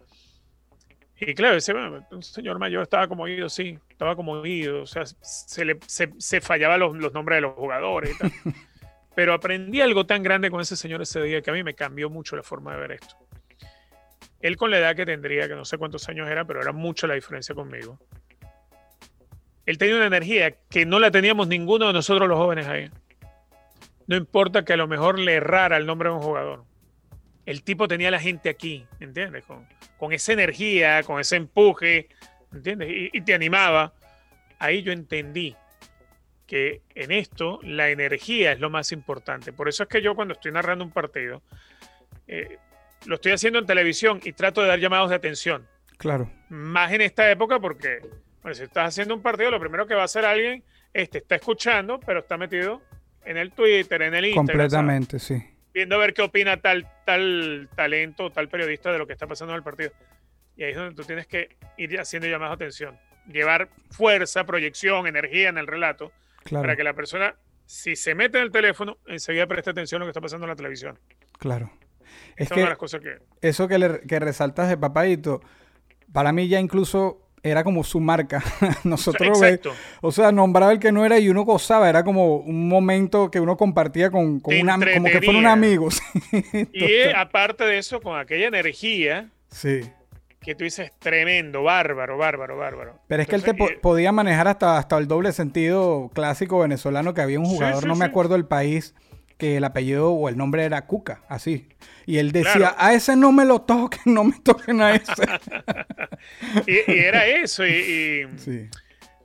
Y 1.21 1.33
claro, 1.33 1.57
ese 1.57 1.73
bueno, 1.73 2.05
un 2.11 2.23
señor 2.23 2.59
mayor 2.59 2.83
estaba 2.83 3.07
como 3.07 3.23
oído, 3.23 3.49
sí, 3.49 3.77
estaba 3.89 4.15
como 4.15 4.33
oído, 4.33 4.83
o 4.83 4.85
sea, 4.85 5.03
se, 5.05 5.65
le, 5.65 5.77
se, 5.85 6.07
los, 6.07 6.95
los 6.95 7.13
nombres 7.13 7.37
de 7.37 7.41
los 7.41 7.53
jugadores 7.55 8.15
y 8.15 8.17
tal. 8.17 8.31
Pero 9.15 9.33
aprendí 9.33 9.81
algo 9.81 10.05
tan 10.05 10.23
grande 10.23 10.49
con 10.49 10.61
ese 10.61 10.77
señor 10.77 11.01
ese 11.01 11.21
día 11.21 11.41
que 11.41 11.49
a 11.49 11.53
mí 11.53 11.61
me 11.61 11.73
cambió 11.73 12.09
mucho 12.09 12.37
la 12.37 12.43
forma 12.43 12.73
de 12.73 12.79
ver 12.79 12.91
esto. 12.93 13.15
Él 14.39 14.55
con 14.55 14.71
la 14.71 14.77
edad 14.77 14.95
que 14.95 15.05
tendría, 15.05 15.49
que 15.49 15.55
no 15.55 15.65
sé 15.65 15.77
cuántos 15.77 16.07
años 16.07 16.29
era, 16.29 16.45
pero 16.45 16.61
era 16.61 16.71
mucho 16.71 17.05
la 17.05 17.15
diferencia 17.15 17.53
conmigo. 17.53 17.99
Él 19.65 19.77
tenía 19.77 19.97
una 19.97 20.07
energía 20.07 20.55
que 20.69 20.85
no 20.85 20.99
la 20.99 21.11
teníamos 21.11 21.49
ninguno 21.49 21.87
de 21.87 21.93
nosotros 21.93 22.29
los 22.29 22.37
jóvenes 22.37 22.65
ahí. 22.67 22.89
No 24.07 24.15
importa 24.15 24.63
que 24.63 24.73
a 24.73 24.77
lo 24.77 24.87
mejor 24.87 25.19
le 25.19 25.33
errara 25.33 25.75
el 25.75 25.85
nombre 25.85 26.09
de 26.09 26.15
un 26.15 26.21
jugador. 26.21 26.63
El 27.45 27.63
tipo 27.63 27.87
tenía 27.87 28.09
a 28.09 28.11
la 28.11 28.19
gente 28.19 28.49
aquí, 28.49 28.85
¿entiendes? 28.99 29.43
Con, 29.45 29.67
con 29.97 30.13
esa 30.13 30.33
energía, 30.33 31.03
con 31.03 31.19
ese 31.19 31.35
empuje, 31.35 32.09
¿entiendes? 32.53 32.89
Y, 32.89 33.09
y 33.17 33.21
te 33.21 33.33
animaba. 33.33 33.93
Ahí 34.59 34.83
yo 34.83 34.91
entendí 34.91 35.55
que 36.49 36.81
en 36.95 37.11
esto 37.11 37.59
la 37.61 37.89
energía 37.89 38.51
es 38.51 38.59
lo 38.59 38.71
más 38.71 38.91
importante. 38.91 39.53
Por 39.53 39.69
eso 39.69 39.83
es 39.83 39.89
que 39.89 40.01
yo 40.01 40.15
cuando 40.15 40.33
estoy 40.33 40.51
narrando 40.51 40.83
un 40.83 40.91
partido, 40.91 41.43
eh, 42.27 42.57
lo 43.05 43.15
estoy 43.15 43.33
haciendo 43.33 43.59
en 43.59 43.67
televisión 43.67 44.19
y 44.23 44.33
trato 44.33 44.61
de 44.61 44.67
dar 44.67 44.79
llamados 44.79 45.11
de 45.11 45.15
atención. 45.15 45.67
Claro. 45.97 46.31
Más 46.49 46.91
en 46.91 47.01
esta 47.01 47.29
época 47.29 47.59
porque 47.59 47.99
bueno, 48.41 48.55
si 48.55 48.63
estás 48.63 48.87
haciendo 48.87 49.13
un 49.13 49.21
partido, 49.21 49.51
lo 49.51 49.59
primero 49.59 49.85
que 49.85 49.93
va 49.93 50.01
a 50.01 50.05
hacer 50.05 50.25
alguien 50.25 50.63
es 50.91 51.11
te 51.11 51.19
está 51.19 51.35
escuchando, 51.35 51.99
pero 51.99 52.21
está 52.21 52.35
metido 52.35 52.81
en 53.25 53.37
el 53.37 53.51
Twitter, 53.51 54.01
en 54.01 54.15
el 54.15 54.25
Instagram. 54.25 54.47
¿sabes? 54.47 54.73
Completamente, 54.73 55.19
sí. 55.19 55.43
Viendo 55.73 55.95
a 55.95 55.99
ver 55.99 56.13
qué 56.13 56.21
opina 56.21 56.57
tal, 56.57 56.87
tal 57.05 57.69
talento, 57.75 58.31
tal 58.31 58.49
periodista 58.49 58.91
de 58.91 58.97
lo 58.97 59.07
que 59.07 59.13
está 59.13 59.27
pasando 59.27 59.53
en 59.53 59.57
el 59.57 59.63
partido. 59.63 59.91
Y 60.57 60.63
ahí 60.63 60.71
es 60.71 60.77
donde 60.77 60.95
tú 60.95 61.03
tienes 61.03 61.27
que 61.27 61.55
ir 61.77 61.99
haciendo 61.99 62.27
llamadas 62.27 62.57
de 62.59 62.65
atención. 62.65 62.97
Llevar 63.27 63.69
fuerza, 63.91 64.43
proyección, 64.45 65.07
energía 65.07 65.49
en 65.49 65.57
el 65.57 65.67
relato 65.67 66.11
Claro. 66.43 66.63
para 66.63 66.75
que 66.75 66.83
la 66.83 66.93
persona, 66.93 67.35
si 67.65 67.95
se 67.95 68.15
mete 68.15 68.37
en 68.39 68.45
el 68.45 68.51
teléfono, 68.51 68.97
enseguida 69.07 69.45
preste 69.45 69.69
atención 69.69 70.01
a 70.01 70.05
lo 70.05 70.07
que 70.07 70.11
está 70.11 70.21
pasando 70.21 70.45
en 70.45 70.49
la 70.49 70.55
televisión. 70.55 70.97
Claro. 71.37 71.71
Es 72.35 72.47
Esa 72.47 72.55
es 72.55 72.57
una 72.57 72.57
de 72.57 72.63
que 72.65 72.69
las 72.69 72.77
cosas 72.77 73.01
que... 73.01 73.17
eso 73.41 73.67
que, 73.67 73.77
le- 73.77 74.01
que 74.01 74.19
resaltas 74.19 74.67
de 74.69 74.77
Papaito, 74.77 75.41
para 76.11 76.31
mí 76.31 76.47
ya 76.47 76.59
incluso 76.59 77.28
era 77.43 77.63
como 77.63 77.83
su 77.83 77.99
marca. 77.99 78.43
Nosotros, 78.83 79.39
ve- 79.39 79.47
Exacto. 79.49 79.71
o 80.01 80.11
sea, 80.11 80.31
nombraba 80.31 80.71
el 80.71 80.79
que 80.79 80.91
no 80.91 81.05
era 81.05 81.19
y 81.19 81.29
uno 81.29 81.43
gozaba, 81.43 81.89
era 81.89 82.03
como 82.03 82.37
un 82.37 82.67
momento 82.67 83.31
que 83.31 83.39
uno 83.39 83.57
compartía 83.57 84.11
con, 84.11 84.39
con 84.39 84.55
una, 84.57 84.73
como 84.73 84.83
que 84.85 84.91
fuera 84.91 84.99
un 85.01 85.05
entretenía. 85.45 85.51
amigo. 85.51 85.91
sí. 85.91 86.01
Y 86.73 86.83
eh, 86.83 87.13
aparte 87.15 87.63
de 87.63 87.77
eso, 87.77 88.01
con 88.01 88.19
aquella 88.19 88.47
energía 88.47 89.29
Sí. 89.49 89.81
que 90.41 90.55
tú 90.55 90.63
dices 90.63 90.91
tremendo, 90.99 91.63
bárbaro, 91.63 92.17
bárbaro, 92.17 92.57
bárbaro. 92.57 92.99
Pero 93.07 93.21
es 93.23 93.27
que 93.27 93.35
él 93.35 93.43
te 93.43 93.53
po- 93.53 93.69
y- 93.69 93.75
podía 93.77 94.11
manejar 94.11 94.47
hasta, 94.47 94.77
hasta 94.77 94.97
el 94.97 95.07
doble 95.07 95.31
sentido 95.31 96.09
clásico 96.13 96.59
venezolano 96.59 97.13
que 97.13 97.21
había 97.21 97.39
un 97.39 97.45
jugador, 97.45 97.81
sí, 97.83 97.87
no 97.87 97.95
me 97.95 98.05
acuerdo 98.05 98.35
el 98.35 98.45
país, 98.45 98.93
que 99.39 99.57
el 99.57 99.63
apellido 99.63 100.11
o 100.11 100.29
el 100.29 100.37
nombre 100.37 100.63
era 100.65 100.85
Cuca, 100.85 101.23
así. 101.29 101.67
Y 102.05 102.17
él 102.19 102.31
decía, 102.31 102.53
Claro. 102.53 102.75
a 102.77 102.93
ese 102.93 103.15
no 103.15 103.31
me 103.31 103.45
lo 103.45 103.61
toquen, 103.61 104.13
no 104.13 104.23
me 104.25 104.37
toquen 104.41 104.81
a 104.81 104.93
ese. 104.95 105.13
y, 106.67 106.91
y 106.91 106.99
era 106.99 107.25
eso. 107.25 107.65
Y, 107.65 107.71
y- 107.71 108.37
sí, 108.37 108.67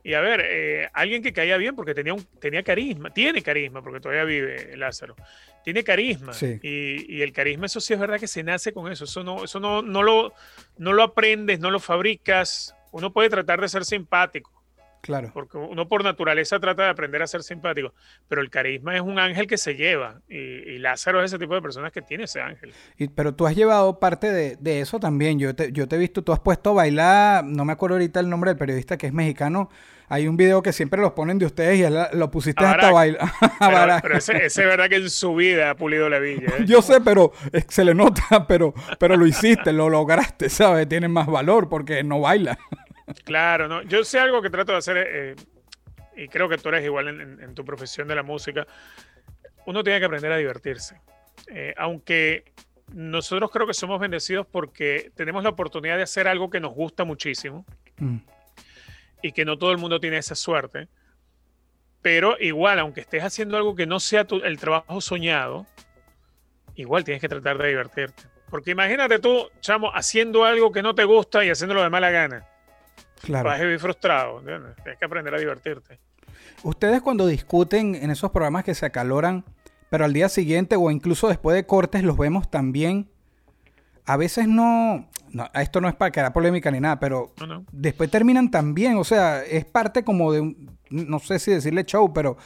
Y 0.03 0.13
a 0.13 0.21
ver, 0.21 0.41
eh, 0.45 0.89
alguien 0.93 1.21
que 1.21 1.33
caía 1.33 1.57
bien 1.57 1.75
porque 1.75 1.93
tenía, 1.93 2.13
un, 2.13 2.23
tenía 2.39 2.63
carisma, 2.63 3.09
tiene 3.11 3.41
carisma, 3.41 3.81
porque 3.81 3.99
todavía 3.99 4.23
vive 4.23 4.75
Lázaro. 4.77 5.15
Tiene 5.63 5.83
carisma. 5.83 6.31
Sí. 6.33 6.59
Y, 6.61 7.15
y 7.17 7.21
el 7.21 7.33
carisma, 7.33 7.65
eso 7.65 7.81
sí 7.81 7.93
es 7.93 7.99
verdad 7.99 8.19
que 8.19 8.27
se 8.27 8.43
nace 8.43 8.71
con 8.71 8.91
eso. 8.91 9.05
Eso 9.05 9.23
no, 9.23 9.43
eso 9.43 9.59
no, 9.59 9.81
no, 9.81 10.03
lo, 10.03 10.33
no 10.77 10.93
lo 10.93 11.03
aprendes, 11.03 11.59
no 11.59 11.71
lo 11.71 11.79
fabricas. 11.79 12.75
Uno 12.91 13.11
puede 13.11 13.29
tratar 13.29 13.59
de 13.59 13.67
ser 13.67 13.83
simpático, 13.83 14.51
claro. 15.05 15.31
porque 15.33 15.57
uno 15.57 15.87
por 15.87 16.03
naturaleza 16.03 16.59
trata 16.59 16.83
de 16.83 16.89
aprender 16.89 17.21
a 17.21 17.27
ser 17.27 17.43
simpático, 17.43 17.93
pero 18.27 18.41
el 18.41 18.49
carisma 18.49 18.95
es 18.95 19.01
un 19.01 19.19
ángel 19.19 19.47
que 19.47 19.57
se 19.57 19.75
lleva. 19.75 20.21
Y, 20.27 20.35
y 20.37 20.77
Lázaro 20.79 21.19
es 21.23 21.31
ese 21.31 21.39
tipo 21.39 21.53
de 21.55 21.61
personas 21.61 21.91
que 21.91 22.01
tiene 22.01 22.23
ese 22.25 22.41
ángel. 22.41 22.73
Y- 22.97 23.07
pero 23.09 23.33
tú 23.35 23.45
has 23.47 23.55
llevado 23.55 23.99
parte 23.99 24.31
de, 24.31 24.55
de 24.57 24.81
eso 24.81 24.99
también. 24.99 25.39
Yo 25.39 25.55
te, 25.55 25.71
yo 25.71 25.87
te 25.87 25.95
he 25.95 25.99
visto, 25.99 26.23
tú 26.23 26.33
has 26.33 26.39
puesto 26.39 26.71
a 26.71 26.73
bailar, 26.73 27.43
no 27.45 27.63
me 27.65 27.73
acuerdo 27.73 27.95
ahorita 27.95 28.19
el 28.19 28.29
nombre 28.29 28.49
del 28.51 28.57
periodista 28.57 28.97
que 28.97 29.07
es 29.07 29.13
mexicano. 29.13 29.69
Hay 30.07 30.27
un 30.27 30.37
video 30.37 30.61
que 30.61 30.71
siempre 30.71 31.01
los 31.01 31.13
ponen 31.13 31.39
de 31.39 31.47
ustedes 31.47 31.79
y 31.79 31.89
la- 31.91 32.09
lo 32.13 32.29
pusiste 32.29 32.63
A 32.65 32.71
hasta 32.71 32.91
bailar. 32.91 33.29
Pero, 33.59 33.99
pero 34.03 34.17
ese, 34.17 34.33
ese 34.45 34.61
es 34.61 34.67
verdad 34.67 34.87
que 34.87 34.97
en 34.97 35.09
su 35.09 35.33
vida 35.35 35.71
ha 35.71 35.75
pulido 35.75 36.09
la 36.09 36.19
villa. 36.19 36.47
¿eh? 36.59 36.65
Yo 36.65 36.81
sé, 36.83 37.01
pero 37.01 37.31
eh, 37.51 37.63
se 37.67 37.83
le 37.83 37.95
nota, 37.95 38.45
pero, 38.47 38.73
pero 38.99 39.17
lo 39.17 39.25
hiciste, 39.25 39.71
lo 39.73 39.89
lograste, 39.89 40.49
¿sabes? 40.49 40.87
Tiene 40.87 41.07
más 41.07 41.25
valor 41.27 41.69
porque 41.69 42.03
no 42.03 42.19
baila. 42.21 42.57
Claro, 43.23 43.67
no. 43.67 43.81
Yo 43.83 44.03
sé 44.03 44.19
algo 44.19 44.41
que 44.41 44.49
trato 44.49 44.71
de 44.71 44.77
hacer, 44.79 44.97
eh, 44.97 45.35
y 46.15 46.27
creo 46.27 46.49
que 46.49 46.57
tú 46.57 46.69
eres 46.69 46.83
igual 46.83 47.07
en, 47.09 47.21
en- 47.21 47.41
en 47.43 47.55
tu 47.55 47.63
profesión 47.65 48.07
de 48.07 48.15
la 48.15 48.23
música. 48.23 48.65
Uno 49.65 49.83
tiene 49.83 49.99
que 49.99 50.05
aprender 50.05 50.31
a 50.31 50.37
divertirse. 50.37 50.99
eh, 51.47 51.73
aunque 51.77 52.45
nosotros 52.93 53.51
creo 53.51 53.67
que 53.67 53.73
somos 53.73 53.99
bendecidos 53.99 54.47
porque 54.47 55.11
tenemos 55.15 55.43
la 55.43 55.49
oportunidad 55.49 55.97
de 55.97 56.03
hacer 56.03 56.27
algo 56.27 56.49
que 56.49 56.59
nos 56.59 56.73
gusta 56.73 57.03
muchísimo 57.03 57.65
Mm. 57.97 58.17
y 59.21 59.31
que 59.31 59.43
no 59.45 59.57
todo 59.57 59.71
el 59.71 59.77
mundo 59.77 59.99
tiene 59.99 60.17
esa 60.17 60.33
suerte. 60.35 60.87
Pero 62.01 62.37
igual, 62.39 62.79
aunque 62.79 63.01
estés 63.01 63.23
haciendo 63.23 63.57
algo 63.57 63.75
que 63.75 63.85
no 63.85 63.99
sea 63.99 64.25
tu- 64.25 64.43
el 64.43 64.57
trabajo 64.59 65.01
soñado, 65.01 65.65
igual 66.75 67.03
tienes 67.03 67.21
que 67.21 67.29
tratar 67.29 67.57
de 67.57 67.67
divertirte. 67.69 68.23
Porque 68.49 68.71
imagínate 68.71 69.19
tú, 69.19 69.49
chamo, 69.59 69.91
haciendo 69.93 70.45
algo 70.45 70.71
que 70.71 70.81
no 70.83 70.95
te 70.95 71.03
gusta 71.03 71.43
y 71.43 71.49
haciéndolo 71.49 71.83
de 71.83 71.89
mala 71.89 72.11
gana. 72.11 72.45
Claro. 73.25 73.49
Vas 73.49 73.59
a 73.59 73.63
vivir 73.63 73.79
frustrado. 73.79 74.39
¿entiendes? 74.39 74.75
Tienes 74.77 74.97
que 74.99 75.05
aprender 75.05 75.33
a 75.33 75.39
divertirte. 75.39 75.99
Ustedes 76.63 77.01
cuando 77.01 77.27
discuten 77.27 77.95
en 77.95 78.11
esos 78.11 78.31
programas 78.31 78.63
que 78.63 78.73
se 78.75 78.85
acaloran, 78.85 79.43
pero 79.89 80.05
al 80.05 80.13
día 80.13 80.29
siguiente 80.29 80.75
o 80.75 80.89
incluso 80.91 81.27
después 81.27 81.55
de 81.55 81.65
cortes 81.65 82.03
los 82.03 82.17
vemos 82.17 82.49
también, 82.49 83.09
a 84.05 84.17
veces 84.17 84.47
no, 84.47 85.09
no 85.31 85.49
esto 85.53 85.81
no 85.81 85.87
es 85.89 85.95
para 85.95 86.11
crear 86.11 86.33
polémica 86.33 86.69
ni 86.71 86.79
nada, 86.79 86.99
pero 86.99 87.33
No, 87.39 87.47
no. 87.47 87.65
después 87.71 88.09
terminan 88.09 88.51
también, 88.51 88.97
o 88.97 89.03
sea, 89.03 89.43
es 89.43 89.65
parte 89.65 90.03
como 90.03 90.31
de 90.31 90.41
un, 90.41 90.77
no 90.89 91.19
sé 91.19 91.39
si 91.39 91.51
decirle 91.51 91.83
show, 91.85 92.13
pero 92.13 92.37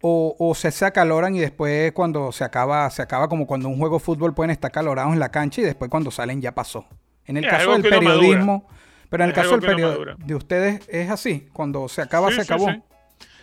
o, 0.00 0.36
o 0.38 0.54
se, 0.54 0.70
se 0.70 0.84
acaloran 0.84 1.34
y 1.34 1.40
después 1.40 1.92
cuando 1.92 2.30
se 2.32 2.44
acaba, 2.44 2.88
se 2.90 3.02
acaba 3.02 3.28
como 3.28 3.46
cuando 3.46 3.68
un 3.68 3.78
juego 3.78 3.98
de 3.98 4.04
fútbol 4.04 4.34
pueden 4.34 4.50
estar 4.50 4.70
calorados 4.70 5.12
en 5.12 5.18
la 5.18 5.30
cancha 5.30 5.60
y 5.60 5.64
después 5.64 5.90
cuando 5.90 6.10
salen 6.10 6.40
ya 6.40 6.54
pasó. 6.54 6.86
En 7.26 7.36
el 7.36 7.44
Es 7.44 7.50
caso 7.50 7.76
del 7.78 8.02
madura. 8.02 8.62
Pero 9.10 9.24
en 9.24 9.30
el 9.30 9.36
Es 9.36 9.42
caso 9.42 9.58
del 9.58 9.76
madura. 9.80 10.16
de 10.18 10.34
ustedes 10.34 10.88
es 10.88 11.10
así, 11.10 11.48
cuando 11.52 11.88
se 11.88 12.02
acaba, 12.02 12.28
Sí, 12.30 12.36
se 12.36 12.40
acabó. 12.42 12.70
Sí. 12.70 12.82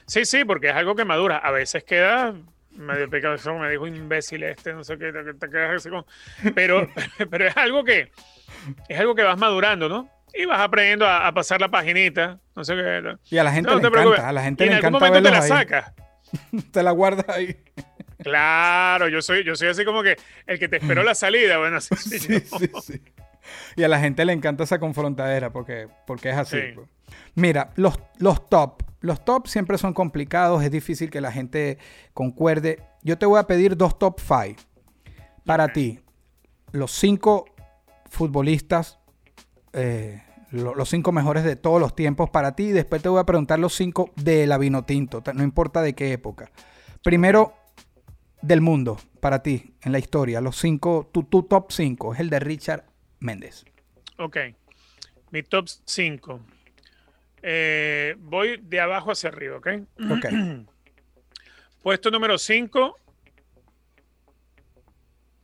Sí, 0.08 0.26
sí, 0.26 0.46
porque 0.46 0.70
es 0.70 0.76
algo 0.76 0.96
que 0.96 1.04
madura. 1.06 1.38
A 1.38 1.52
veces 1.52 1.84
queda 1.84 2.34
medio 2.72 3.10
picazón, 3.10 3.60
me 3.62 3.70
dijo 3.72 3.88
imbécil 3.88 4.44
este, 4.44 4.74
no 4.74 4.84
sé 4.84 4.98
qué, 4.98 5.12
te, 5.12 5.50
quedas 5.50 5.76
así 5.78 5.90
como... 5.90 6.06
Pero, 6.54 6.88
pero 7.32 7.48
es 7.48 7.58
algo 7.58 7.84
que 7.84 8.12
es 8.90 9.00
algo 9.00 9.16
que 9.16 9.24
vas 9.24 9.38
madurando, 9.38 9.90
¿no? 9.90 10.10
Y 10.34 10.46
vas 10.46 10.60
aprendiendo 10.60 11.08
a, 11.08 11.26
a 11.28 11.34
pasar 11.34 11.62
la 11.62 11.70
paginita, 11.70 12.38
no 12.56 12.64
sé 12.66 12.76
qué. 12.76 13.16
Y 13.32 13.38
a 13.38 13.44
la 13.46 13.52
gente 13.54 13.70
No 13.70 13.78
le 13.78 13.82
te 13.82 13.88
encanta, 13.88 14.02
preocupes. 14.02 14.24
a 14.26 14.32
la 14.34 14.44
gente 14.44 14.64
Y 14.66 14.68
en 14.68 14.72
le 14.72 14.76
algún 14.78 14.90
encanta 14.96 15.08
momento 15.08 15.30
te 15.30 15.36
la 15.36 15.44
ahí. 15.44 15.50
sacas. 15.50 15.94
Te 16.72 16.84
la 16.84 16.92
guardas 16.92 17.30
ahí. 17.30 17.56
Claro, 18.22 19.08
yo 19.08 19.22
soy, 19.22 19.44
yo 19.44 19.56
soy 19.56 19.70
así 19.70 19.86
como 19.86 20.04
que 20.04 20.18
el 20.48 20.60
que 20.60 20.68
te 20.68 20.78
esperó 20.78 21.04
la 21.04 21.16
salida, 21.16 21.58
bueno, 21.60 21.78
así 21.78 21.96
Sí, 21.98 22.20
sí, 22.20 22.40
sí. 22.84 23.02
Y 23.76 23.84
a 23.84 23.88
la 23.88 24.00
gente 24.00 24.24
le 24.26 24.34
encanta 24.34 24.64
esa 24.64 24.80
confrontadera 24.80 25.52
porque, 25.52 25.88
porque 26.08 26.30
es 26.30 26.38
así. 26.38 26.58
Sí. 26.58 26.64
pues. 26.76 26.88
Mira, 27.36 27.72
los, 27.76 28.00
los 28.18 28.50
top. 28.50 28.84
Los 29.02 29.24
top 29.24 29.48
siempre 29.48 29.78
son 29.78 29.94
complicados, 29.94 30.64
es 30.64 30.72
difícil 30.72 31.10
que 31.12 31.22
la 31.22 31.32
gente 31.32 31.78
concuerde. 32.14 32.82
Yo 33.04 33.18
te 33.18 33.26
voy 33.28 33.40
a 33.40 33.44
pedir 33.48 33.78
dos 33.78 34.00
top 34.00 34.20
five. 34.20 34.56
Para 35.46 35.68
ti, 35.74 36.00
los 36.72 36.92
cinco 36.92 37.46
futbolistas, 38.10 38.98
eh, 39.74 40.24
lo- 40.52 40.74
los 40.74 40.90
cinco 40.90 41.12
mejores 41.12 41.44
de 41.44 41.56
todos 41.56 41.80
los 41.80 41.96
tiempos 41.96 42.30
para 42.30 42.56
ti. 42.56 42.64
Y 42.66 42.72
después 42.72 43.02
te 43.02 43.10
voy 43.10 43.20
a 43.20 43.26
preguntar 43.26 43.60
los 43.60 43.76
cinco 43.76 44.10
de 44.16 44.48
la 44.48 44.58
Vinotinto, 44.58 45.22
no 45.34 45.44
importa 45.44 45.82
de 45.82 45.94
qué 45.94 46.12
época. 46.14 46.50
Primero, 47.04 47.54
del 48.42 48.62
mundo, 48.62 48.98
para 49.20 49.44
ti, 49.44 49.76
en 49.84 49.92
la 49.92 50.00
historia. 50.00 50.42
Los 50.42 50.58
cinco, 50.58 51.10
tu, 51.12 51.24
tu 51.24 51.44
top 51.44 51.72
cinco 51.72 52.14
es 52.14 52.20
el 52.20 52.30
de 52.30 52.40
Richard 52.40 52.86
Méndez. 53.20 53.66
Ok. 54.18 54.38
Mi 55.32 55.44
top 55.44 55.68
5. 55.68 56.40
voy 58.20 58.58
de 58.62 58.80
abajo 58.80 59.12
hacia 59.12 59.30
arriba, 59.30 59.58
¿ok? 59.58 59.68
Ok. 60.10 60.26
Puesto 61.84 62.10
número 62.10 62.38
5. 62.38 62.98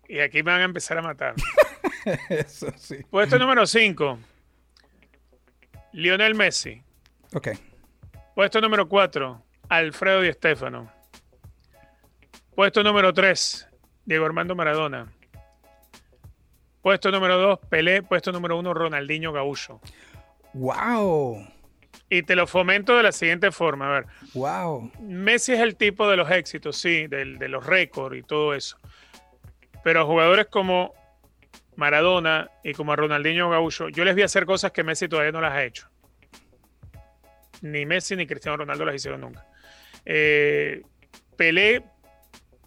Y 0.10 0.19
aquí 0.19 0.43
me 0.43 0.51
van 0.51 0.62
a 0.62 0.65
empezar 0.65 0.97
a 0.97 1.01
matar. 1.01 1.36
Eso 2.29 2.67
sí. 2.77 2.97
Puesto 3.10 3.38
número 3.38 3.65
5. 3.65 4.19
Lionel 5.93 6.36
Messi. 6.36 6.81
Ok. 7.34 7.49
Puesto 8.36 8.60
número 8.60 8.88
4. 8.89 9.43
Alfredo 9.69 10.21
Di 10.21 10.34
Stéfano. 10.34 10.91
Puesto 12.55 12.84
número 12.84 13.13
3. 13.13 13.67
Diego 14.05 14.25
Armando 14.25 14.55
Maradona. 14.55 15.12
Puesto 16.82 17.12
número 17.12 17.38
2. 17.38 17.60
Pelé. 17.70 18.02
Puesto 18.04 18.32
número 18.32 18.58
1. 18.58 18.74
Ronaldinho 18.74 19.32
Gaúcho. 19.32 19.80
¡Wow! 20.54 21.48
Y 22.10 22.24
te 22.24 22.36
lo 22.36 22.46
fomento 22.48 22.98
de 22.98 23.04
la 23.04 23.12
siguiente 23.12 23.52
forma. 23.52 23.88
A 23.88 23.91
ver, 24.02 24.06
¡Wow! 24.34 24.91
Messi 25.00 25.54
es 25.54 25.60
el 25.60 25.76
tipo 25.76 26.10
de 26.10 26.17
los 26.17 26.30
éxitos, 26.30 26.76
sí, 26.78 27.08
del- 27.08 27.38
de 27.38 27.48
los 27.48 27.65
récords 27.65 28.17
y 28.17 28.24
todo 28.24 28.54
eso. 28.54 28.78
Pero 29.84 30.02
a 30.02 30.06
jugadores 30.06 30.48
como 30.48 30.94
Maradona 31.78 32.50
y 32.63 32.74
como 32.74 32.91
a 32.91 32.96
Ronaldinho 32.98 33.50
Gaúcho, 33.50 33.88
yo 33.89 34.04
les 34.04 34.13
vi 34.15 34.24
hacer 34.24 34.46
cosas 34.46 34.72
que 34.72 34.84
Messi 34.84 35.08
todavía 35.08 35.32
no 35.32 35.39
las 35.41 35.54
ha 35.54 35.63
hecho. 35.63 35.88
Ni 37.62 37.86
Messi 37.86 38.15
ni 38.15 38.28
Cristiano 38.28 38.58
Ronaldo 38.58 38.86
las 38.86 38.96
hicieron 38.96 39.22
nunca. 39.22 39.46
Eh, 40.06 40.82
Pelé, 41.38 41.84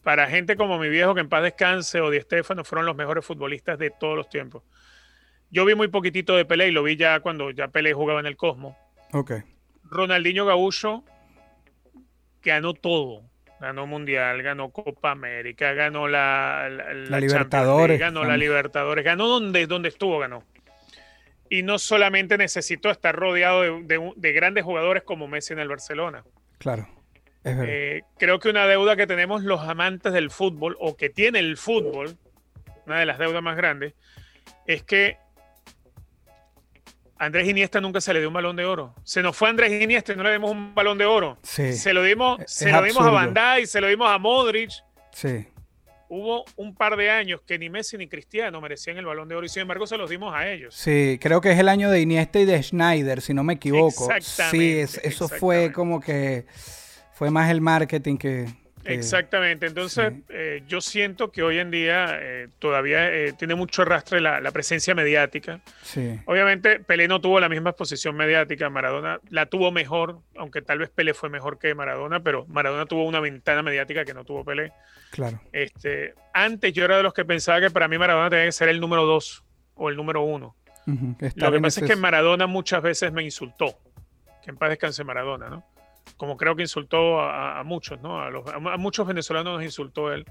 para 0.04 0.28
gente 0.28 0.56
como 0.56 0.78
mi 0.78 0.88
viejo 0.88 1.14
que 1.14 1.20
en 1.22 1.28
paz 1.28 1.42
descanse 1.42 2.00
o 2.00 2.10
Di 2.10 2.20
Stéfano, 2.20 2.62
fueron 2.62 2.86
los 2.86 2.94
mejores 2.94 3.24
futbolistas 3.24 3.78
de 3.78 3.90
todos 3.90 4.16
los 4.16 4.28
tiempos. 4.28 4.62
Yo 5.50 5.64
vi 5.64 5.74
muy 5.74 5.88
poquitito 5.88 6.36
de 6.36 6.44
Pelé 6.44 6.68
y 6.68 6.70
lo 6.72 6.82
vi 6.82 6.96
ya 6.96 7.20
cuando 7.20 7.50
ya 7.50 7.68
Pelé 7.68 7.92
jugaba 7.92 8.20
en 8.20 8.26
el 8.26 8.36
Cosmo. 8.36 8.76
Ok. 9.12 9.32
Ronaldinho 9.84 10.46
Gaúcho 10.46 11.04
ganó 12.42 12.74
todo. 12.74 13.22
Ganó 13.60 13.86
Mundial, 13.86 14.42
ganó 14.42 14.70
Copa 14.70 15.12
América, 15.12 15.72
ganó 15.72 16.06
la, 16.08 16.68
la, 16.68 16.92
la 16.92 16.94
Champions 17.08 17.22
Libertadores, 17.22 17.98
ganó 18.00 18.24
la. 18.24 18.36
Libertadores, 18.36 19.04
ganó 19.04 19.26
donde, 19.26 19.66
donde 19.66 19.88
estuvo, 19.88 20.18
ganó. 20.18 20.44
Y 21.48 21.62
no 21.62 21.78
solamente 21.78 22.36
necesitó 22.36 22.90
estar 22.90 23.14
rodeado 23.14 23.62
de, 23.62 23.82
de- 23.84 24.12
de 24.16 24.32
grandes 24.32 24.64
jugadores 24.64 25.02
como 25.04 25.28
Messi 25.28 25.52
en 25.54 25.60
el 25.60 25.68
Barcelona. 25.68 26.24
Claro. 26.58 26.88
Eh, 27.44 28.02
creo 28.18 28.38
que 28.38 28.48
una 28.48 28.66
deuda 28.66 28.96
que 28.96 29.06
tenemos 29.06 29.42
los 29.42 29.60
amantes 29.60 30.12
del 30.12 30.30
fútbol 30.30 30.76
o 30.80 30.96
que 30.96 31.10
tiene 31.10 31.38
el 31.40 31.56
fútbol, 31.56 32.16
una 32.86 32.98
de 32.98 33.06
las 33.06 33.18
deudas 33.18 33.42
más 33.42 33.56
grandes, 33.56 33.94
es 34.66 34.82
que 34.82 35.18
Andrés 37.18 37.48
Iniesta 37.48 37.80
nunca 37.80 38.00
se 38.00 38.12
le 38.12 38.18
dio 38.20 38.28
un 38.28 38.34
balón 38.34 38.56
de 38.56 38.64
oro. 38.64 38.94
Se 39.04 39.22
nos 39.22 39.36
fue 39.36 39.48
Andrés 39.48 39.70
Iniesta 39.80 40.12
y 40.12 40.16
no 40.16 40.24
le 40.24 40.32
dimos 40.32 40.50
un 40.50 40.74
balón 40.74 40.98
de 40.98 41.04
oro. 41.06 41.38
sí. 41.42 41.72
Se 41.74 41.92
lo 41.92 42.02
dimos, 42.02 42.40
se 42.46 42.70
lo 42.72 42.82
dimos 42.82 43.06
a 43.06 43.26
Dijk, 43.56 43.66
se 43.66 43.80
lo 43.80 43.86
dimos 43.88 44.10
a 44.10 44.18
Modric. 44.18 44.70
Sí. 45.12 45.46
Hubo 46.08 46.44
un 46.56 46.74
par 46.74 46.96
de 46.96 47.10
años 47.10 47.40
que 47.46 47.58
ni 47.58 47.70
Messi 47.70 47.96
ni 47.96 48.08
Cristiano 48.08 48.60
merecían 48.60 48.98
el 48.98 49.06
balón 49.06 49.28
de 49.28 49.34
oro 49.36 49.46
y 49.46 49.48
sin 49.48 49.62
embargo 49.62 49.86
se 49.86 49.96
los 49.96 50.10
dimos 50.10 50.34
a 50.34 50.48
ellos. 50.50 50.74
Sí, 50.74 51.18
creo 51.20 51.40
que 51.40 51.52
es 51.52 51.58
el 51.58 51.68
año 51.68 51.90
de 51.90 52.00
Iniesta 52.00 52.40
y 52.40 52.44
de 52.44 52.62
Schneider, 52.62 53.20
si 53.20 53.32
no 53.32 53.42
me 53.42 53.54
equivoco. 53.54 54.12
Exactamente, 54.12 54.56
Sí, 54.56 54.78
es- 54.98 55.00
eso 55.04 55.28
fue 55.28 55.72
como 55.72 56.00
que 56.00 56.46
fue 57.14 57.30
más 57.30 57.50
el 57.50 57.60
marketing 57.60 58.16
que. 58.16 58.46
que- 58.84 58.92
Exactamente, 58.94 59.66
entonces 59.66 60.12
sí. 60.12 60.24
eh, 60.28 60.62
yo 60.68 60.80
siento 60.82 61.32
que 61.32 61.42
hoy 61.42 61.58
en 61.58 61.70
día 61.70 62.18
eh, 62.20 62.48
todavía 62.58 63.10
eh, 63.10 63.32
tiene 63.32 63.54
mucho 63.54 63.80
arrastre 63.82 64.20
la, 64.20 64.40
la 64.40 64.50
presencia 64.50 64.94
mediática. 64.94 65.60
Sí. 65.82 66.20
Obviamente 66.26 66.80
Pelé 66.80 67.08
no 67.08 67.20
tuvo 67.20 67.40
la 67.40 67.48
misma 67.48 67.70
exposición 67.70 68.14
mediática, 68.14 68.68
Maradona 68.68 69.20
la 69.30 69.46
tuvo 69.46 69.72
mejor, 69.72 70.18
aunque 70.36 70.60
tal 70.60 70.78
vez 70.80 70.90
Pelé 70.90 71.14
fue 71.14 71.30
mejor 71.30 71.58
que 71.58 71.74
Maradona, 71.74 72.20
pero 72.20 72.44
Maradona 72.48 72.84
tuvo 72.84 73.04
una 73.04 73.20
ventana 73.20 73.62
mediática 73.62 74.04
que 74.04 74.12
no 74.12 74.24
tuvo 74.24 74.44
Pelé. 74.44 74.72
Claro. 75.12 75.40
Este, 75.52 76.12
antes 76.34 76.72
yo 76.74 76.84
era 76.84 76.96
de 76.98 77.04
los 77.04 77.14
que 77.14 77.24
pensaba 77.24 77.60
que 77.60 77.70
para 77.70 77.88
mí 77.88 77.96
Maradona 77.96 78.28
tenía 78.28 78.44
que 78.46 78.52
ser 78.52 78.68
el 78.68 78.80
número 78.80 79.06
dos 79.06 79.44
o 79.76 79.88
el 79.88 79.96
número 79.96 80.22
uno. 80.22 80.56
Lo 81.36 81.50
que 81.52 81.60
pasa 81.60 81.80
es 81.80 81.86
que 81.86 81.96
Maradona 81.96 82.46
muchas 82.46 82.82
veces 82.82 83.10
me 83.12 83.22
insultó. 83.22 83.78
Que 84.42 84.50
en 84.50 84.56
paz 84.58 84.68
descanse 84.68 85.04
Maradona, 85.04 85.48
¿no? 85.48 85.64
Como 86.16 86.36
creo 86.36 86.54
que 86.54 86.62
insultó 86.62 87.20
a, 87.20 87.62
muchos, 87.64 88.00
¿no? 88.00 88.20
A, 88.20 88.30
los- 88.30 88.46
a 88.46 88.58
muchos 88.76 89.06
venezolanos 89.06 89.54
nos 89.54 89.64
insultó 89.64 90.12
él. 90.12 90.24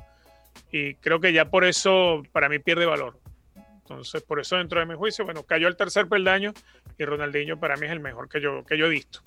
Y 0.72 0.96
creo 0.96 1.20
que 1.20 1.34
ya 1.34 1.46
por 1.50 1.66
eso 1.66 2.24
para 2.32 2.48
mí 2.50 2.60
pierde 2.60 2.86
valor. 2.86 3.20
Entonces, 3.56 4.22
por 4.24 4.40
eso 4.40 4.56
dentro 4.56 4.80
de 4.80 4.86
mi 4.86 4.96
juicio, 4.96 5.26
bueno, 5.26 5.44
cayó 5.44 5.68
el 5.68 5.76
tercer 5.76 6.08
peldaño 6.08 6.54
y 6.98 7.04
Ronaldinho 7.06 7.60
para 7.60 7.76
mí 7.76 7.86
es 7.86 7.92
el 7.92 8.00
mejor 8.00 8.30
que 8.30 8.40
yo, 8.40 8.64
que 8.64 8.78
yo 8.78 8.86
he 8.86 8.90
visto. 8.90 9.22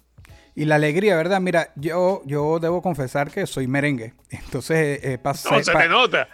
Y 0.59 0.65
la 0.65 0.77
alegría, 0.77 1.15
¿verdad? 1.17 1.39
Mira, 1.43 1.69
yo, 1.77 2.23
yo 2.25 2.59
debo 2.59 2.81
confesar 2.81 3.31
que 3.31 3.47
soy 3.47 3.67
merengue. 3.69 4.15
Entonces, 4.31 5.01
eh, 5.05 5.19
pasé. 5.19 5.51
No, 5.51 5.63
se 5.63 5.71
pa- 5.71 5.83
te 5.83 5.89
nota. 5.91 6.29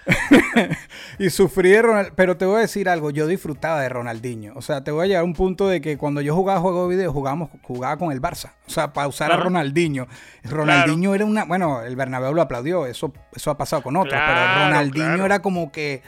y 1.18 1.28
sufrí 1.28 1.70
de 1.70 1.82
Ronald, 1.82 2.12
pero 2.14 2.36
te 2.36 2.44
voy 2.46 2.58
a 2.58 2.60
decir 2.60 2.88
algo, 2.88 3.10
yo 3.10 3.26
disfrutaba 3.26 3.80
de 3.80 3.88
Ronaldinho. 3.88 4.52
O 4.54 4.62
sea, 4.62 4.84
te 4.84 4.92
voy 4.92 5.04
a 5.04 5.06
llegar 5.08 5.22
a 5.22 5.24
un 5.24 5.34
punto 5.34 5.68
de 5.68 5.80
que 5.80 5.98
cuando 5.98 6.20
yo 6.20 6.34
jugaba 6.36 6.60
juego 6.60 6.88
de 6.88 6.94
video, 6.94 7.12
jugábamos, 7.12 7.50
jugaba 7.62 7.96
con 7.96 8.12
el 8.12 8.22
Barça. 8.22 8.52
O 8.66 8.70
sea, 8.70 8.92
para 8.92 9.08
usar 9.08 9.32
a. 9.32 9.36
Ronaldinho. 9.36 10.06
Ronaldinho 10.44 11.14
era 11.16 11.24
una, 11.24 11.44
bueno, 11.44 11.82
el 11.82 11.96
Bernabéu 11.96 12.32
lo 12.32 12.42
aplaudió, 12.42 12.86
eso, 12.86 13.12
eso 13.34 13.50
ha 13.50 13.58
pasado 13.58 13.82
con 13.82 13.96
otros, 13.96 14.14
pero 14.24 14.64
Ronaldinho 14.66 15.24
era 15.26 15.42
como 15.42 15.72
que, 15.72 16.02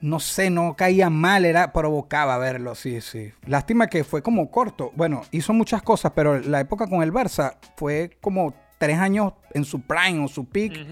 no 0.00 0.18
sé, 0.20 0.50
no 0.50 0.74
caía 0.76 1.10
mal, 1.10 1.44
era, 1.44 1.72
provocaba 1.72 2.38
verlo, 2.38 2.74
sí, 2.74 3.00
sí. 3.00 3.32
Lástima 3.46 3.86
que 3.88 4.02
fue 4.04 4.22
como 4.22 4.50
corto. 4.50 4.92
Bueno, 4.94 5.22
hizo 5.30 5.52
muchas 5.52 5.82
cosas, 5.82 6.12
pero 6.14 6.38
la 6.40 6.60
época 6.60 6.86
con 6.86 7.02
el 7.02 7.12
Barça 7.12 7.56
fue 7.76 8.16
como 8.20 8.54
tres 8.78 8.98
años 8.98 9.34
en 9.52 9.64
su 9.64 9.82
prime 9.82 10.24
o 10.24 10.28
su 10.28 10.46
peak 10.48 10.86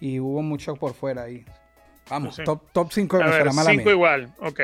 y 0.00 0.20
hubo 0.20 0.42
mucho 0.42 0.74
por 0.76 0.92
fuera 0.94 1.22
ahí. 1.22 1.44
Vamos, 2.10 2.36
Sí. 2.36 2.44
top, 2.44 2.70
top 2.72 2.92
5 2.92 3.16
de 3.16 3.24
Venezuela, 3.24 3.52
mala 3.54 3.70
cinco 3.70 3.84
mía. 3.84 3.92
igual, 3.92 4.34
ok. 4.40 4.60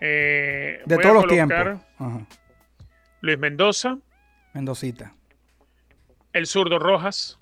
Eh, 0.00 0.80
De 0.84 0.98
todos 0.98 1.14
los 1.14 1.26
tiempos. 1.26 1.80
Ajá. 1.98 2.26
Luis 3.22 3.38
Mendoza, 3.38 3.98
Mendocita. 4.52 5.14
El 6.32 6.46
Zurdo 6.46 6.78
Rojas. 6.78 7.38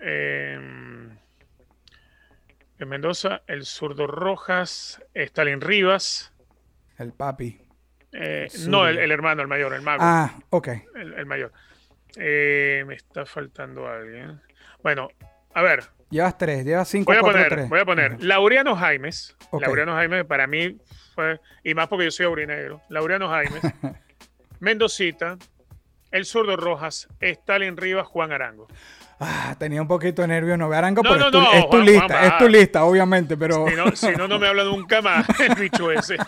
eh, 0.00 0.58
Luis 2.78 2.88
Mendoza, 2.88 3.42
El 3.46 3.64
Zurdo 3.64 4.06
Rojas, 4.06 5.02
Stalin 5.14 5.60
Rivas. 5.60 6.32
El 6.98 7.12
papi. 7.12 7.60
eh, 8.12 8.48
no, 8.66 8.86
el, 8.86 8.98
el 8.98 9.10
hermano, 9.10 9.42
el 9.42 9.48
mayor, 9.48 9.74
el 9.74 9.82
mago. 9.82 9.98
Ah, 10.02 10.34
ok. 10.50 10.68
El, 10.94 11.14
el 11.14 11.26
mayor. 11.26 11.52
Eh, 12.16 12.84
me 12.86 12.94
está 12.94 13.26
faltando 13.26 13.86
alguien. 13.88 14.40
Bueno, 14.82 15.08
a 15.54 15.62
ver, 15.62 15.84
Llevas 16.10 16.38
tres, 16.38 16.64
llevas 16.64 16.88
cinco, 16.88 17.10
voy 17.12 17.18
a 17.18 17.20
cuatro, 17.20 17.36
poner, 17.38 17.52
tres. 17.52 17.68
voy 17.68 17.80
a 17.80 17.84
poner. 17.84 18.24
Laureano 18.24 18.74
Jaimes. 18.74 19.36
Laureano 19.60 19.92
Jaimes 19.92 20.24
para 20.24 20.46
mí 20.46 20.78
fue, 21.14 21.38
y 21.62 21.74
más 21.74 21.86
porque 21.88 22.06
yo 22.06 22.10
soy 22.10 22.24
aurinegro. 22.24 22.80
Laureano 22.88 23.28
Jaimes, 23.28 23.60
Mendocita, 24.60 25.36
El 26.10 26.24
Zurdo 26.24 26.56
Rojas, 26.56 27.08
Stalin 27.20 27.76
Rivas, 27.76 28.06
Juan 28.06 28.32
Arango. 28.32 28.68
Ah, 29.20 29.56
tenía 29.58 29.82
un 29.82 29.88
poquito 29.88 30.22
de 30.22 30.28
nervios, 30.28 30.56
no 30.58 30.70
Arango, 30.72 31.02
No, 31.02 31.10
pero 31.10 31.18
no, 31.22 31.26
es 31.26 31.32
tu, 31.32 31.38
no, 31.40 31.52
es 31.52 31.64
tu 31.64 31.68
Juan, 31.70 31.84
lista, 31.86 32.06
Juan, 32.08 32.24
es 32.24 32.38
tu 32.38 32.48
lista, 32.48 32.84
obviamente, 32.84 33.36
pero 33.36 33.66
Si 33.68 33.74
no, 33.74 33.96
si 33.96 34.10
no, 34.16 34.28
no 34.28 34.38
me 34.38 34.46
habla 34.46 34.64
nunca 34.64 35.02
más 35.02 35.26
el 35.40 35.54
bicho 35.56 35.90
ese. 35.90 36.16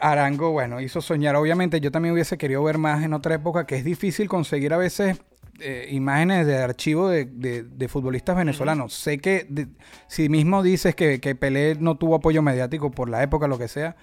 Arango, 0.00 0.50
bueno, 0.50 0.80
hizo 0.80 1.00
soñar. 1.00 1.36
Obviamente, 1.36 1.80
yo 1.80 1.90
también 1.92 2.14
hubiese 2.14 2.36
querido 2.36 2.62
ver 2.64 2.78
más 2.78 3.04
en 3.04 3.12
otra 3.12 3.36
época, 3.36 3.66
que 3.66 3.76
es 3.76 3.84
difícil 3.84 4.28
conseguir 4.28 4.72
a 4.74 4.76
veces 4.76 5.20
eh, 5.60 5.88
imágenes 5.90 6.46
de 6.46 6.58
archivo 6.58 7.08
de, 7.08 7.26
de- 7.26 7.62
de 7.62 7.88
futbolistas 7.88 8.36
venezolanos. 8.36 8.92
Sé 8.94 9.18
que 9.18 9.46
de- 9.48 9.68
si 10.08 10.28
mismo 10.28 10.62
dices 10.64 10.94
que, 10.96 11.20
que 11.20 11.34
Pelé 11.36 11.76
no 11.78 11.96
tuvo 11.96 12.16
apoyo 12.16 12.42
mediático 12.42 12.90
por 12.90 13.08
la 13.08 13.22
época, 13.22 13.46
lo 13.46 13.58
que 13.58 13.68
sea, 13.68 13.94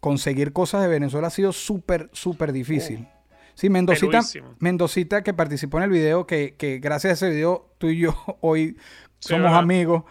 conseguir 0.00 0.52
cosas 0.52 0.82
de 0.82 0.88
Venezuela 0.88 1.28
ha 1.28 1.30
sido 1.30 1.52
súper, 1.52 2.10
súper 2.12 2.52
difícil. 2.52 3.06
Sí, 3.58 3.68
Mendocita, 4.60 5.22
que 5.22 5.34
participó 5.34 5.78
en 5.78 5.84
el 5.84 5.90
video, 5.90 6.26
que, 6.26 6.54
que 6.56 6.78
gracias 6.78 7.10
a 7.22 7.26
ese 7.26 7.34
video 7.34 7.68
tú 7.78 7.88
y 7.88 7.98
yo 7.98 8.14
hoy 8.40 8.76
Sí, 9.20 9.30
somos 9.30 9.44
¿verdad? 9.44 9.58
amigos. 9.58 10.04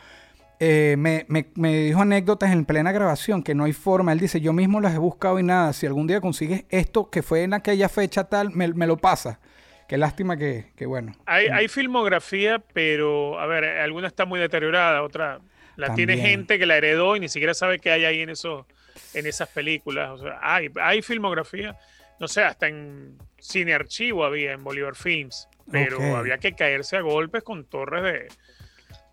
eh, 0.59 0.95
me, 0.97 1.25
me- 1.29 1.47
me 1.55 1.77
dijo 1.77 2.01
anécdotas 2.01 2.51
en 2.51 2.65
plena 2.65 2.91
grabación 2.91 3.43
que 3.43 3.55
no 3.55 3.63
hay 3.65 3.73
forma. 3.73 4.11
Él 4.11 4.19
dice, 4.19 4.41
yo 4.41 4.51
mismo 4.53 4.81
las 4.81 4.93
he 4.95 4.97
buscado 4.97 5.39
y 5.39 5.43
nada. 5.43 5.71
Si 5.71 5.85
algún 5.85 6.07
día 6.07 6.19
consigues 6.19 6.65
esto 6.69 7.09
que 7.09 7.21
fue 7.23 7.43
en 7.43 7.53
aquella 7.53 7.87
fecha 7.89 8.25
tal, 8.25 8.51
me, 8.51 8.67
me 8.73 8.85
lo 8.87 8.97
pasa. 8.97 9.39
Qué 9.87 9.97
lástima 9.97 10.35
que, 10.35 10.71
que 10.75 10.85
bueno. 10.85 11.13
Hay, 11.25 11.47
hay 11.47 11.69
filmografía, 11.69 12.61
pero, 12.73 13.39
a 13.39 13.45
ver, 13.45 13.63
alguna 13.63 14.07
está 14.07 14.25
muy 14.25 14.39
deteriorada, 14.41 15.01
otra 15.03 15.39
la 15.77 15.93
tiene 15.93 16.17
gente 16.17 16.57
que 16.59 16.65
la 16.65 16.75
heredó 16.75 17.15
y 17.15 17.19
ni 17.21 17.29
siquiera 17.29 17.53
sabe 17.53 17.79
qué 17.79 17.91
hay 17.91 18.03
ahí 18.03 18.19
en, 18.21 18.29
esos, 18.31 18.65
en 19.13 19.25
esas 19.27 19.47
películas. 19.47 20.09
O 20.09 20.17
sea, 20.17 20.39
hay, 20.41 20.69
hay 20.81 21.01
filmografía, 21.03 21.77
no 22.19 22.27
sé, 22.27 22.43
hasta 22.43 22.67
en 22.67 23.17
cine 23.39 23.73
archivo 23.73 24.25
había, 24.25 24.53
en 24.53 24.63
Bolívar 24.63 24.95
Films, 24.95 25.47
pero 25.71 26.15
había 26.15 26.37
que 26.37 26.53
caerse 26.53 26.97
a 26.97 27.01
golpes 27.01 27.43
con 27.43 27.65
torres 27.65 28.03
de... 28.03 28.27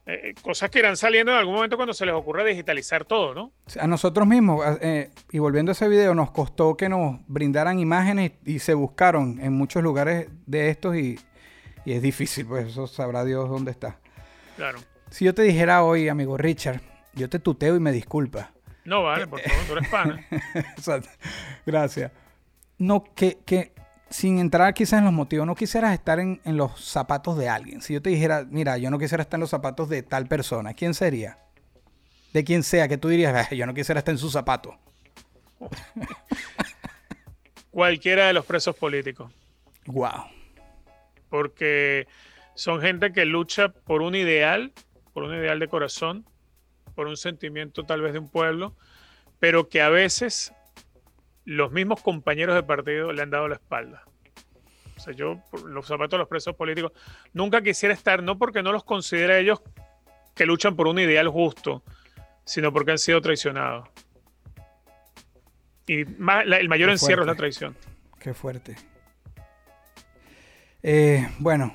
eh, 0.06 0.34
cosas 0.42 0.70
que 0.70 0.78
irán 0.78 0.96
saliendo 0.96 1.32
en 1.32 1.38
algún 1.38 1.54
momento 1.54 1.76
cuando 1.76 1.92
se 1.94 2.06
les 2.06 2.14
ocurra 2.14 2.44
digitalizar 2.44 3.04
todo, 3.04 3.34
¿no? 3.34 3.52
A 3.78 3.86
nosotros 3.86 4.26
mismos, 4.26 4.64
eh, 4.80 5.10
y 5.30 5.38
volviendo 5.38 5.70
a 5.70 5.74
ese 5.74 5.88
video, 5.88 6.14
nos 6.14 6.30
costó 6.30 6.76
que 6.76 6.88
nos 6.88 7.18
brindaran 7.26 7.78
imágenes 7.78 8.32
y 8.44 8.58
se 8.58 8.74
buscaron 8.74 9.40
en 9.40 9.52
muchos 9.52 9.82
lugares 9.82 10.28
de 10.46 10.70
estos 10.70 10.96
y, 10.96 11.18
y 11.84 11.92
es 11.92 12.02
difícil, 12.02 12.46
pues 12.46 12.68
eso 12.68 12.86
sabrá 12.86 13.24
Dios 13.24 13.48
dónde 13.48 13.70
está. 13.70 13.98
Claro. 14.56 14.78
Si 15.10 15.24
yo 15.24 15.34
te 15.34 15.42
dijera 15.42 15.82
hoy, 15.82 16.08
amigo 16.08 16.36
Richard, 16.36 16.80
yo 17.14 17.28
te 17.28 17.38
tuteo 17.38 17.76
y 17.76 17.80
me 17.80 17.92
disculpa. 17.92 18.52
No, 18.84 19.02
vale, 19.02 19.26
por 19.26 19.40
favor, 19.40 19.64
tú 19.66 19.72
eres 19.72 19.88
pana. 19.88 20.26
Gracias. 21.66 22.10
No, 22.78 23.04
que, 23.14 23.38
que 23.44 23.72
sin 24.10 24.38
entrar 24.38 24.74
quizás 24.74 24.98
en 24.98 25.04
los 25.04 25.12
motivos, 25.12 25.46
no 25.46 25.54
quisieras 25.54 25.92
estar 25.94 26.18
en, 26.20 26.40
en 26.44 26.56
los 26.56 26.84
zapatos 26.84 27.36
de 27.38 27.48
alguien. 27.48 27.80
Si 27.82 27.94
yo 27.94 28.02
te 28.02 28.10
dijera, 28.10 28.46
mira, 28.50 28.78
yo 28.78 28.90
no 28.90 28.98
quisiera 28.98 29.22
estar 29.22 29.38
en 29.38 29.42
los 29.42 29.50
zapatos 29.50 29.88
de 29.88 30.02
tal 30.02 30.26
persona, 30.26 30.74
¿quién 30.74 30.94
sería? 30.94 31.38
De 32.32 32.42
quien 32.44 32.62
sea, 32.64 32.88
que 32.88 32.98
tú 32.98 33.08
dirías, 33.08 33.48
"Ah, 33.50 33.54
yo 33.54 33.64
no 33.66 33.74
quisiera 33.74 34.00
estar 34.00 34.12
en 34.12 34.18
sus 34.18 34.32
zapatos. 34.32 34.74
Cualquiera 37.70 38.26
de 38.26 38.32
los 38.32 38.44
presos 38.46 38.76
políticos. 38.76 39.32
Wow. 39.86 40.24
porque 41.28 42.06
son 42.54 42.80
gente 42.80 43.12
que 43.12 43.24
lucha 43.26 43.68
por 43.68 44.00
un 44.00 44.14
ideal, 44.14 44.72
por 45.12 45.24
un 45.24 45.34
ideal 45.34 45.58
de 45.58 45.68
corazón, 45.68 46.24
por 46.94 47.08
un 47.08 47.16
sentimiento 47.16 47.84
tal 47.84 48.00
vez 48.00 48.12
de 48.12 48.20
un 48.20 48.28
pueblo, 48.28 48.74
pero 49.40 49.68
que 49.68 49.82
a 49.82 49.88
veces 49.88 50.52
los 51.44 51.72
mismos 51.72 52.00
compañeros 52.02 52.54
de 52.54 52.62
partido 52.62 53.12
le 53.12 53.22
han 53.22 53.30
dado 53.30 53.48
la 53.48 53.54
espalda. 53.56 54.02
O 54.96 55.00
sea, 55.00 55.12
yo, 55.12 55.40
los 55.66 55.86
zapatos 55.86 56.12
de 56.12 56.18
los 56.18 56.28
presos 56.28 56.54
políticos, 56.54 56.92
nunca 57.32 57.60
quisiera 57.62 57.92
estar, 57.94 58.22
no 58.22 58.38
porque 58.38 58.62
no 58.62 58.72
los 58.72 58.84
considere 58.84 59.34
a 59.34 59.38
ellos 59.38 59.60
que 60.34 60.46
luchan 60.46 60.76
por 60.76 60.86
un 60.86 60.98
ideal 60.98 61.28
justo, 61.28 61.82
sino 62.44 62.72
porque 62.72 62.92
han 62.92 62.98
sido 62.98 63.20
traicionados. 63.20 63.88
Y 65.86 66.04
la- 66.04 66.42
el 66.58 66.68
mayor 66.68 66.88
Qué 66.88 66.92
encierro 66.92 67.22
es 67.22 67.26
la 67.26 67.34
traición. 67.34 67.76
Qué 68.18 68.32
fuerte. 68.32 68.76
Eh, 70.82 71.28
bueno, 71.38 71.74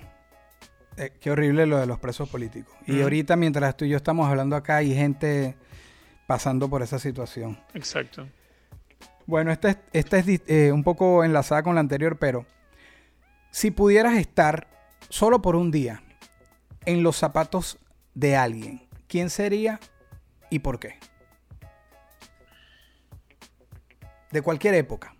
eh, 0.98 1.12
qué 1.20 1.32
horrible 1.32 1.66
lo 1.66 1.78
de 1.78 1.86
los 1.86 2.00
presos 2.00 2.30
políticos. 2.30 2.74
Y 2.88 3.02
ahorita, 3.02 3.36
mientras 3.36 3.76
tú 3.78 3.86
y 3.86 3.90
yo 3.90 3.98
estamos 3.98 4.28
hablando 4.30 4.56
acá, 4.56 4.78
hay 4.78 4.94
gente 4.96 5.56
pasando 6.28 6.70
por 6.70 6.82
esa 6.82 7.00
situación. 7.00 7.60
Exacto. 7.74 8.28
Bueno, 9.30 9.52
esta 9.52 9.70
es, 9.70 9.78
esta 9.94 10.18
es 10.18 10.42
eh, 10.48 10.72
un 10.72 10.84
poco 10.84 11.24
enlazada 11.24 11.62
con 11.62 11.76
la 11.76 11.82
anterior, 11.82 12.18
pero 12.18 12.48
si 13.52 13.70
pudieras 13.70 14.18
estar 14.18 14.66
solo 15.08 15.40
por 15.40 15.56
un 15.56 15.70
día 15.70 16.02
en 16.86 17.04
los 17.04 17.16
zapatos 17.18 17.78
de 18.16 18.36
alguien, 18.36 18.88
¿quién 19.08 19.30
sería 19.30 19.80
y 20.50 20.58
por 20.58 20.80
qué? 20.80 20.98
De 24.32 24.42
cualquier 24.42 24.74
época. 24.74 25.14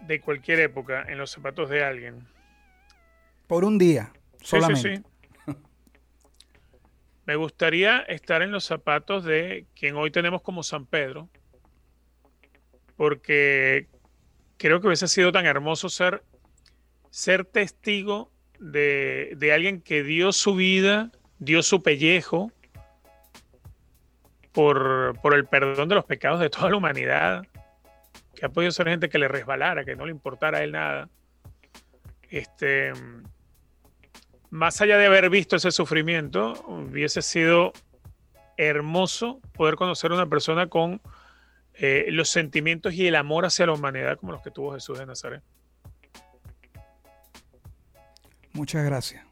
De 0.00 0.20
cualquier 0.20 0.58
época, 0.58 1.04
en 1.06 1.16
los 1.18 1.30
zapatos 1.30 1.70
de 1.70 1.84
alguien. 1.84 2.26
Por 3.46 3.64
un 3.64 3.78
día, 3.78 4.10
Sí, 4.40 4.46
solamente. 4.46 4.96
sí, 4.96 4.96
sí. 4.96 5.11
Me 7.24 7.36
gustaría 7.36 8.00
estar 8.00 8.42
en 8.42 8.50
los 8.50 8.64
zapatos 8.64 9.24
de 9.24 9.66
quien 9.76 9.96
hoy 9.96 10.10
tenemos 10.10 10.42
como 10.42 10.62
San 10.62 10.86
Pedro, 10.86 11.28
porque 12.96 13.88
creo 14.56 14.80
que 14.80 14.88
hubiese 14.88 15.08
sido 15.08 15.30
tan 15.30 15.46
hermoso 15.46 15.88
ser, 15.88 16.22
ser 17.10 17.44
testigo 17.44 18.30
de, 18.58 19.34
de 19.36 19.52
alguien 19.52 19.80
que 19.80 20.02
dio 20.02 20.32
su 20.32 20.54
vida, 20.54 21.10
dio 21.38 21.62
su 21.62 21.82
pellejo 21.82 22.50
por, 24.52 25.18
por 25.20 25.34
el 25.34 25.46
perdón 25.46 25.88
de 25.88 25.94
los 25.94 26.04
pecados 26.04 26.40
de 26.40 26.50
toda 26.50 26.70
la 26.70 26.76
humanidad, 26.76 27.46
que 28.34 28.46
ha 28.46 28.48
podido 28.48 28.72
ser 28.72 28.88
gente 28.88 29.08
que 29.08 29.18
le 29.18 29.28
resbalara, 29.28 29.84
que 29.84 29.96
no 29.96 30.06
le 30.06 30.12
importara 30.12 30.58
a 30.58 30.64
él 30.64 30.72
nada. 30.72 31.08
Este, 32.30 32.92
más 34.52 34.82
allá 34.82 34.98
de 34.98 35.06
haber 35.06 35.30
visto 35.30 35.56
ese 35.56 35.72
sufrimiento, 35.72 36.52
hubiese 36.66 37.22
sido 37.22 37.72
hermoso 38.58 39.40
poder 39.54 39.76
conocer 39.76 40.10
a 40.12 40.14
una 40.14 40.28
persona 40.28 40.66
con 40.66 41.00
eh, 41.72 42.04
los 42.10 42.28
sentimientos 42.28 42.92
y 42.92 43.06
el 43.06 43.16
amor 43.16 43.46
hacia 43.46 43.64
la 43.64 43.72
humanidad 43.72 44.18
como 44.18 44.32
los 44.32 44.42
que 44.42 44.50
tuvo 44.50 44.74
Jesús 44.74 44.98
de 44.98 45.06
Nazaret. 45.06 45.42
Muchas 48.52 48.84
gracias. 48.84 49.31